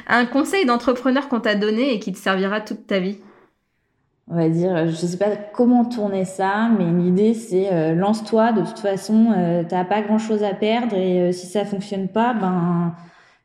Un 0.08 0.24
conseil 0.24 0.64
d'entrepreneur 0.64 1.28
qu'on 1.28 1.40
t'a 1.40 1.54
donné 1.54 1.92
et 1.92 1.98
qui 1.98 2.12
te 2.12 2.18
servira 2.18 2.62
toute 2.62 2.86
ta 2.86 3.00
vie? 3.00 3.18
On 4.26 4.36
va 4.36 4.48
dire, 4.48 4.88
je 4.88 4.94
sais 4.94 5.18
pas 5.18 5.36
comment 5.52 5.84
tourner 5.84 6.24
ça, 6.24 6.70
mais 6.78 6.90
l'idée 6.90 7.34
c'est 7.34 7.70
euh, 7.70 7.94
lance-toi, 7.94 8.52
de 8.52 8.62
toute 8.62 8.78
façon, 8.78 9.32
euh, 9.36 9.64
t'as 9.68 9.84
pas 9.84 10.00
grand 10.00 10.18
chose 10.18 10.42
à 10.42 10.54
perdre 10.54 10.96
et 10.96 11.20
euh, 11.20 11.32
si 11.32 11.46
ça 11.46 11.66
fonctionne 11.66 12.08
pas, 12.08 12.32
ben, 12.32 12.94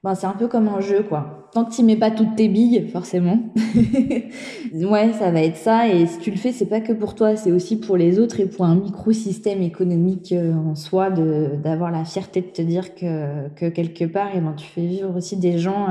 ben 0.06 0.16
c'est 0.16 0.28
un 0.28 0.34
peu 0.34 0.48
comme 0.48 0.70
un 0.70 0.80
jeu 0.80 1.04
quoi. 1.04 1.50
Tant 1.52 1.66
que 1.66 1.74
tu 1.74 1.84
mets 1.84 1.98
pas 1.98 2.12
toutes 2.12 2.36
tes 2.36 2.48
billes, 2.48 2.88
forcément. 2.90 3.40
ouais, 4.74 5.14
ça 5.14 5.32
va 5.32 5.42
être 5.42 5.58
ça. 5.58 5.88
Et 5.90 6.06
si 6.06 6.20
tu 6.20 6.30
le 6.32 6.38
fais, 6.38 6.52
c'est 6.52 6.68
pas 6.68 6.80
que 6.80 6.94
pour 6.94 7.16
toi, 7.16 7.36
c'est 7.36 7.52
aussi 7.52 7.80
pour 7.80 7.98
les 7.98 8.20
autres 8.20 8.40
et 8.40 8.46
pour 8.46 8.66
un 8.66 8.76
microsystème 8.76 9.64
économique 9.64 10.32
euh, 10.32 10.54
en 10.54 10.76
soi, 10.76 11.10
d'avoir 11.10 11.92
la 11.92 12.06
fierté 12.06 12.42
de 12.42 12.48
te 12.48 12.62
dire 12.62 12.94
que, 12.94 13.50
que 13.56 13.66
quelque 13.68 14.06
part, 14.06 14.36
et 14.36 14.40
ben, 14.40 14.54
tu 14.56 14.68
fais 14.68 14.86
vivre 14.86 15.18
aussi 15.18 15.38
des 15.38 15.58
gens. 15.58 15.88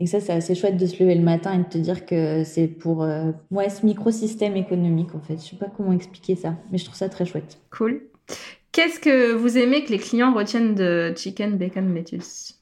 Et 0.00 0.06
ça, 0.06 0.20
c'est 0.20 0.32
assez 0.32 0.54
chouette 0.54 0.76
de 0.76 0.86
se 0.86 1.02
lever 1.02 1.16
le 1.16 1.22
matin 1.22 1.54
et 1.54 1.58
de 1.58 1.68
te 1.68 1.78
dire 1.78 2.06
que 2.06 2.44
c'est 2.44 2.68
pour 2.68 3.02
euh, 3.02 3.32
ouais, 3.50 3.68
ce 3.68 3.84
microsystème 3.84 4.56
économique, 4.56 5.14
en 5.14 5.20
fait. 5.20 5.36
Je 5.36 5.50
sais 5.50 5.56
pas 5.56 5.70
comment 5.76 5.92
expliquer 5.92 6.36
ça, 6.36 6.54
mais 6.70 6.78
je 6.78 6.84
trouve 6.84 6.96
ça 6.96 7.08
très 7.08 7.24
chouette. 7.24 7.58
Cool. 7.70 8.02
Qu'est-ce 8.70 9.00
que 9.00 9.32
vous 9.32 9.58
aimez 9.58 9.82
que 9.84 9.90
les 9.90 9.98
clients 9.98 10.32
retiennent 10.32 10.76
de 10.76 11.12
Chicken 11.16 11.56
Bacon 11.56 11.92
Lettuce? 11.94 12.54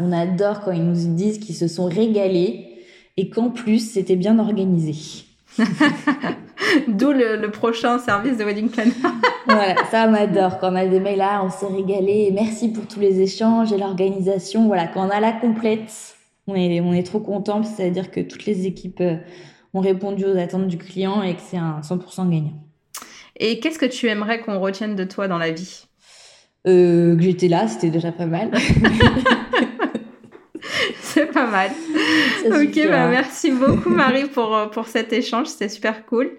On 0.00 0.12
adore 0.12 0.60
quand 0.60 0.72
ils 0.72 0.84
nous 0.84 1.14
disent 1.14 1.38
qu'ils 1.38 1.54
se 1.54 1.68
sont 1.68 1.86
régalés 1.86 2.68
et 3.16 3.30
qu'en 3.30 3.48
plus, 3.48 3.90
c'était 3.90 4.16
bien 4.16 4.38
organisé. 4.38 5.24
D'où 6.88 7.12
le, 7.12 7.36
le, 7.36 7.50
prochain 7.50 7.98
service 7.98 8.36
de 8.36 8.44
Wedding 8.44 8.68
Planner. 8.68 8.92
voilà, 9.46 9.74
ça 9.90 10.06
on 10.08 10.14
adore. 10.14 10.58
Quand 10.58 10.72
on 10.72 10.76
a 10.76 10.86
des 10.86 11.00
mails 11.00 11.18
là, 11.18 11.42
on 11.42 11.50
s'est 11.50 11.66
régalé. 11.66 12.30
Merci 12.34 12.68
pour 12.68 12.86
tous 12.86 13.00
les 13.00 13.20
échanges 13.20 13.72
et 13.72 13.78
l'organisation. 13.78 14.66
Voilà, 14.66 14.86
quand 14.86 15.06
on 15.06 15.10
a 15.10 15.20
la 15.20 15.32
complète, 15.32 16.16
on 16.46 16.54
est, 16.54 16.80
on 16.80 16.92
est 16.92 17.02
trop 17.02 17.20
content. 17.20 17.62
C'est-à-dire 17.62 18.10
que 18.10 18.20
toutes 18.20 18.46
les 18.46 18.66
équipes 18.66 19.02
ont 19.74 19.80
répondu 19.80 20.24
aux 20.24 20.36
attentes 20.36 20.68
du 20.68 20.78
client 20.78 21.22
et 21.22 21.34
que 21.34 21.40
c'est 21.40 21.56
un 21.56 21.80
100% 21.80 22.28
gagnant. 22.30 22.62
Et 23.38 23.60
qu'est-ce 23.60 23.78
que 23.78 23.86
tu 23.86 24.08
aimerais 24.08 24.40
qu'on 24.40 24.60
retienne 24.60 24.94
de 24.94 25.04
toi 25.04 25.28
dans 25.28 25.38
la 25.38 25.50
vie? 25.50 25.86
Euh, 26.66 27.16
Que 27.16 27.22
j'étais 27.22 27.48
là, 27.48 27.66
c'était 27.66 27.90
déjà 27.90 28.12
pas 28.12 28.26
mal. 28.26 28.50
C'est 31.12 31.26
pas 31.26 31.46
mal. 31.46 31.70
Ok, 32.46 32.88
bah 32.88 33.08
merci 33.08 33.50
beaucoup 33.50 33.90
Marie 33.90 34.24
pour, 34.24 34.70
pour 34.72 34.86
cet 34.86 35.12
échange, 35.12 35.48
c'était 35.48 35.68
super 35.68 36.06
cool. 36.06 36.30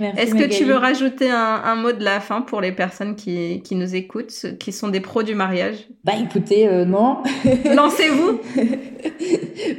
Est-ce 0.00 0.34
que 0.34 0.44
tu 0.44 0.64
veux 0.64 0.76
rajouter 0.76 1.30
un, 1.30 1.60
un, 1.64 1.74
mot 1.74 1.92
de 1.92 2.04
la 2.04 2.20
fin 2.20 2.42
pour 2.42 2.60
les 2.60 2.70
personnes 2.70 3.16
qui, 3.16 3.62
qui 3.62 3.74
nous 3.74 3.96
écoutent, 3.96 4.56
qui 4.60 4.70
sont 4.70 4.88
des 4.88 5.00
pros 5.00 5.24
du 5.24 5.34
mariage? 5.34 5.88
Bah 6.04 6.12
écoutez, 6.22 6.68
euh, 6.68 6.84
non. 6.84 7.18
Lancez-vous 7.74 8.40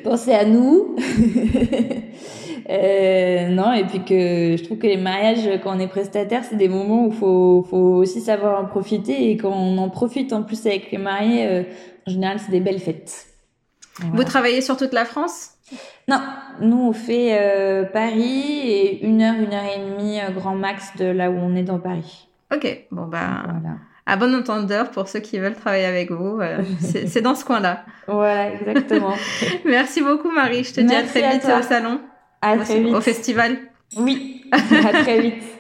Pensez 0.04 0.34
à 0.34 0.44
nous 0.44 0.96
euh, 2.70 3.48
non, 3.48 3.72
et 3.72 3.86
puis 3.86 4.04
que 4.04 4.58
je 4.58 4.64
trouve 4.64 4.78
que 4.78 4.88
les 4.88 4.98
mariages, 4.98 5.48
quand 5.64 5.78
on 5.78 5.80
est 5.80 5.88
prestataire, 5.88 6.44
c'est 6.44 6.58
des 6.58 6.68
moments 6.68 7.06
où 7.06 7.12
il 7.12 7.18
faut, 7.18 7.66
faut 7.70 7.78
aussi 7.78 8.20
savoir 8.20 8.62
en 8.62 8.66
profiter. 8.66 9.32
Et 9.32 9.38
quand 9.38 9.54
on 9.54 9.78
en 9.78 9.90
profite 9.90 10.34
en 10.34 10.44
plus 10.44 10.66
avec 10.66 10.92
les 10.92 10.98
mariés, 10.98 11.46
euh, 11.46 11.64
en 12.08 12.12
général, 12.12 12.40
c'est 12.40 12.52
des 12.52 12.60
belles 12.60 12.80
fêtes. 12.80 13.29
Voilà. 14.00 14.16
Vous 14.16 14.24
travaillez 14.24 14.62
sur 14.62 14.78
toute 14.78 14.94
la 14.94 15.06
France? 15.06 15.52
Non, 16.08 16.20
nous 16.62 16.78
on 16.90 16.94
fait 16.94 17.38
euh, 17.40 17.84
Paris 17.84 18.60
et 18.64 19.06
une 19.06 19.22
heure, 19.22 19.36
une 19.36 19.54
heure 19.54 19.66
et 19.76 19.80
demie 19.80 20.20
euh, 20.20 20.32
grand 20.32 20.56
max 20.56 20.96
de 20.98 21.06
là 21.06 21.30
où 21.30 21.36
on 21.36 21.56
est 21.56 21.64
dans 21.64 21.80
Paris. 21.80 22.28
Ok, 22.54 22.86
bon 22.92 23.06
bah 23.06 23.44
voilà. 23.44 23.78
à 24.08 24.16
bon 24.18 24.34
entendeur 24.34 24.90
pour 24.90 25.08
ceux 25.08 25.20
qui 25.20 25.38
veulent 25.38 25.54
travailler 25.54 25.86
avec 25.86 26.10
vous. 26.12 26.40
Euh, 26.42 26.64
c'est 26.80 27.22
dans 27.22 27.36
ce 27.36 27.46
coin-là. 27.46 27.86
Voilà, 28.08 28.54
exactement. 28.54 29.14
Merci 29.66 30.02
beaucoup, 30.02 30.32
Marie. 30.32 30.64
Je 30.64 30.74
te 30.74 30.82
dis 30.82 30.96
à 30.96 31.04
très 31.04 31.30
vite 31.32 31.46
au 31.46 31.62
salon. 31.62 32.02
À 32.42 32.58
très 32.58 32.80
vite. 32.80 32.96
Au 32.96 33.02
festival. 33.02 33.58
Oui, 33.96 34.46
à 34.52 34.92
très 35.04 35.22
vite. 35.22 35.44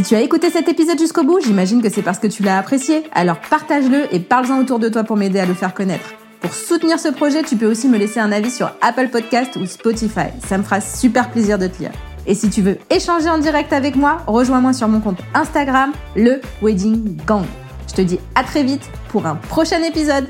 Si 0.00 0.06
tu 0.06 0.14
as 0.14 0.22
écouté 0.22 0.48
cet 0.48 0.66
épisode 0.66 0.98
jusqu'au 0.98 1.24
bout, 1.24 1.40
j'imagine 1.40 1.82
que 1.82 1.90
c'est 1.90 2.00
parce 2.00 2.18
que 2.18 2.26
tu 2.26 2.42
l'as 2.42 2.56
apprécié. 2.56 3.02
Alors 3.12 3.38
partage-le 3.38 4.06
et 4.14 4.18
parle-en 4.18 4.58
autour 4.58 4.78
de 4.78 4.88
toi 4.88 5.04
pour 5.04 5.18
m'aider 5.18 5.38
à 5.38 5.44
le 5.44 5.52
faire 5.52 5.74
connaître. 5.74 6.14
Pour 6.40 6.54
soutenir 6.54 6.98
ce 6.98 7.08
projet, 7.08 7.42
tu 7.42 7.54
peux 7.54 7.66
aussi 7.66 7.86
me 7.86 7.98
laisser 7.98 8.18
un 8.18 8.32
avis 8.32 8.50
sur 8.50 8.72
Apple 8.80 9.08
Podcast 9.08 9.56
ou 9.56 9.66
Spotify. 9.66 10.28
Ça 10.48 10.56
me 10.56 10.62
fera 10.62 10.80
super 10.80 11.30
plaisir 11.30 11.58
de 11.58 11.66
te 11.66 11.80
lire. 11.80 11.90
Et 12.26 12.34
si 12.34 12.48
tu 12.48 12.62
veux 12.62 12.78
échanger 12.88 13.28
en 13.28 13.36
direct 13.36 13.74
avec 13.74 13.94
moi, 13.94 14.22
rejoins-moi 14.26 14.72
sur 14.72 14.88
mon 14.88 15.00
compte 15.00 15.18
Instagram, 15.34 15.92
le 16.16 16.40
Wedding 16.62 17.18
Gang. 17.26 17.44
Je 17.86 17.92
te 17.92 18.00
dis 18.00 18.18
à 18.34 18.42
très 18.42 18.62
vite 18.62 18.88
pour 19.10 19.26
un 19.26 19.34
prochain 19.34 19.82
épisode. 19.82 20.28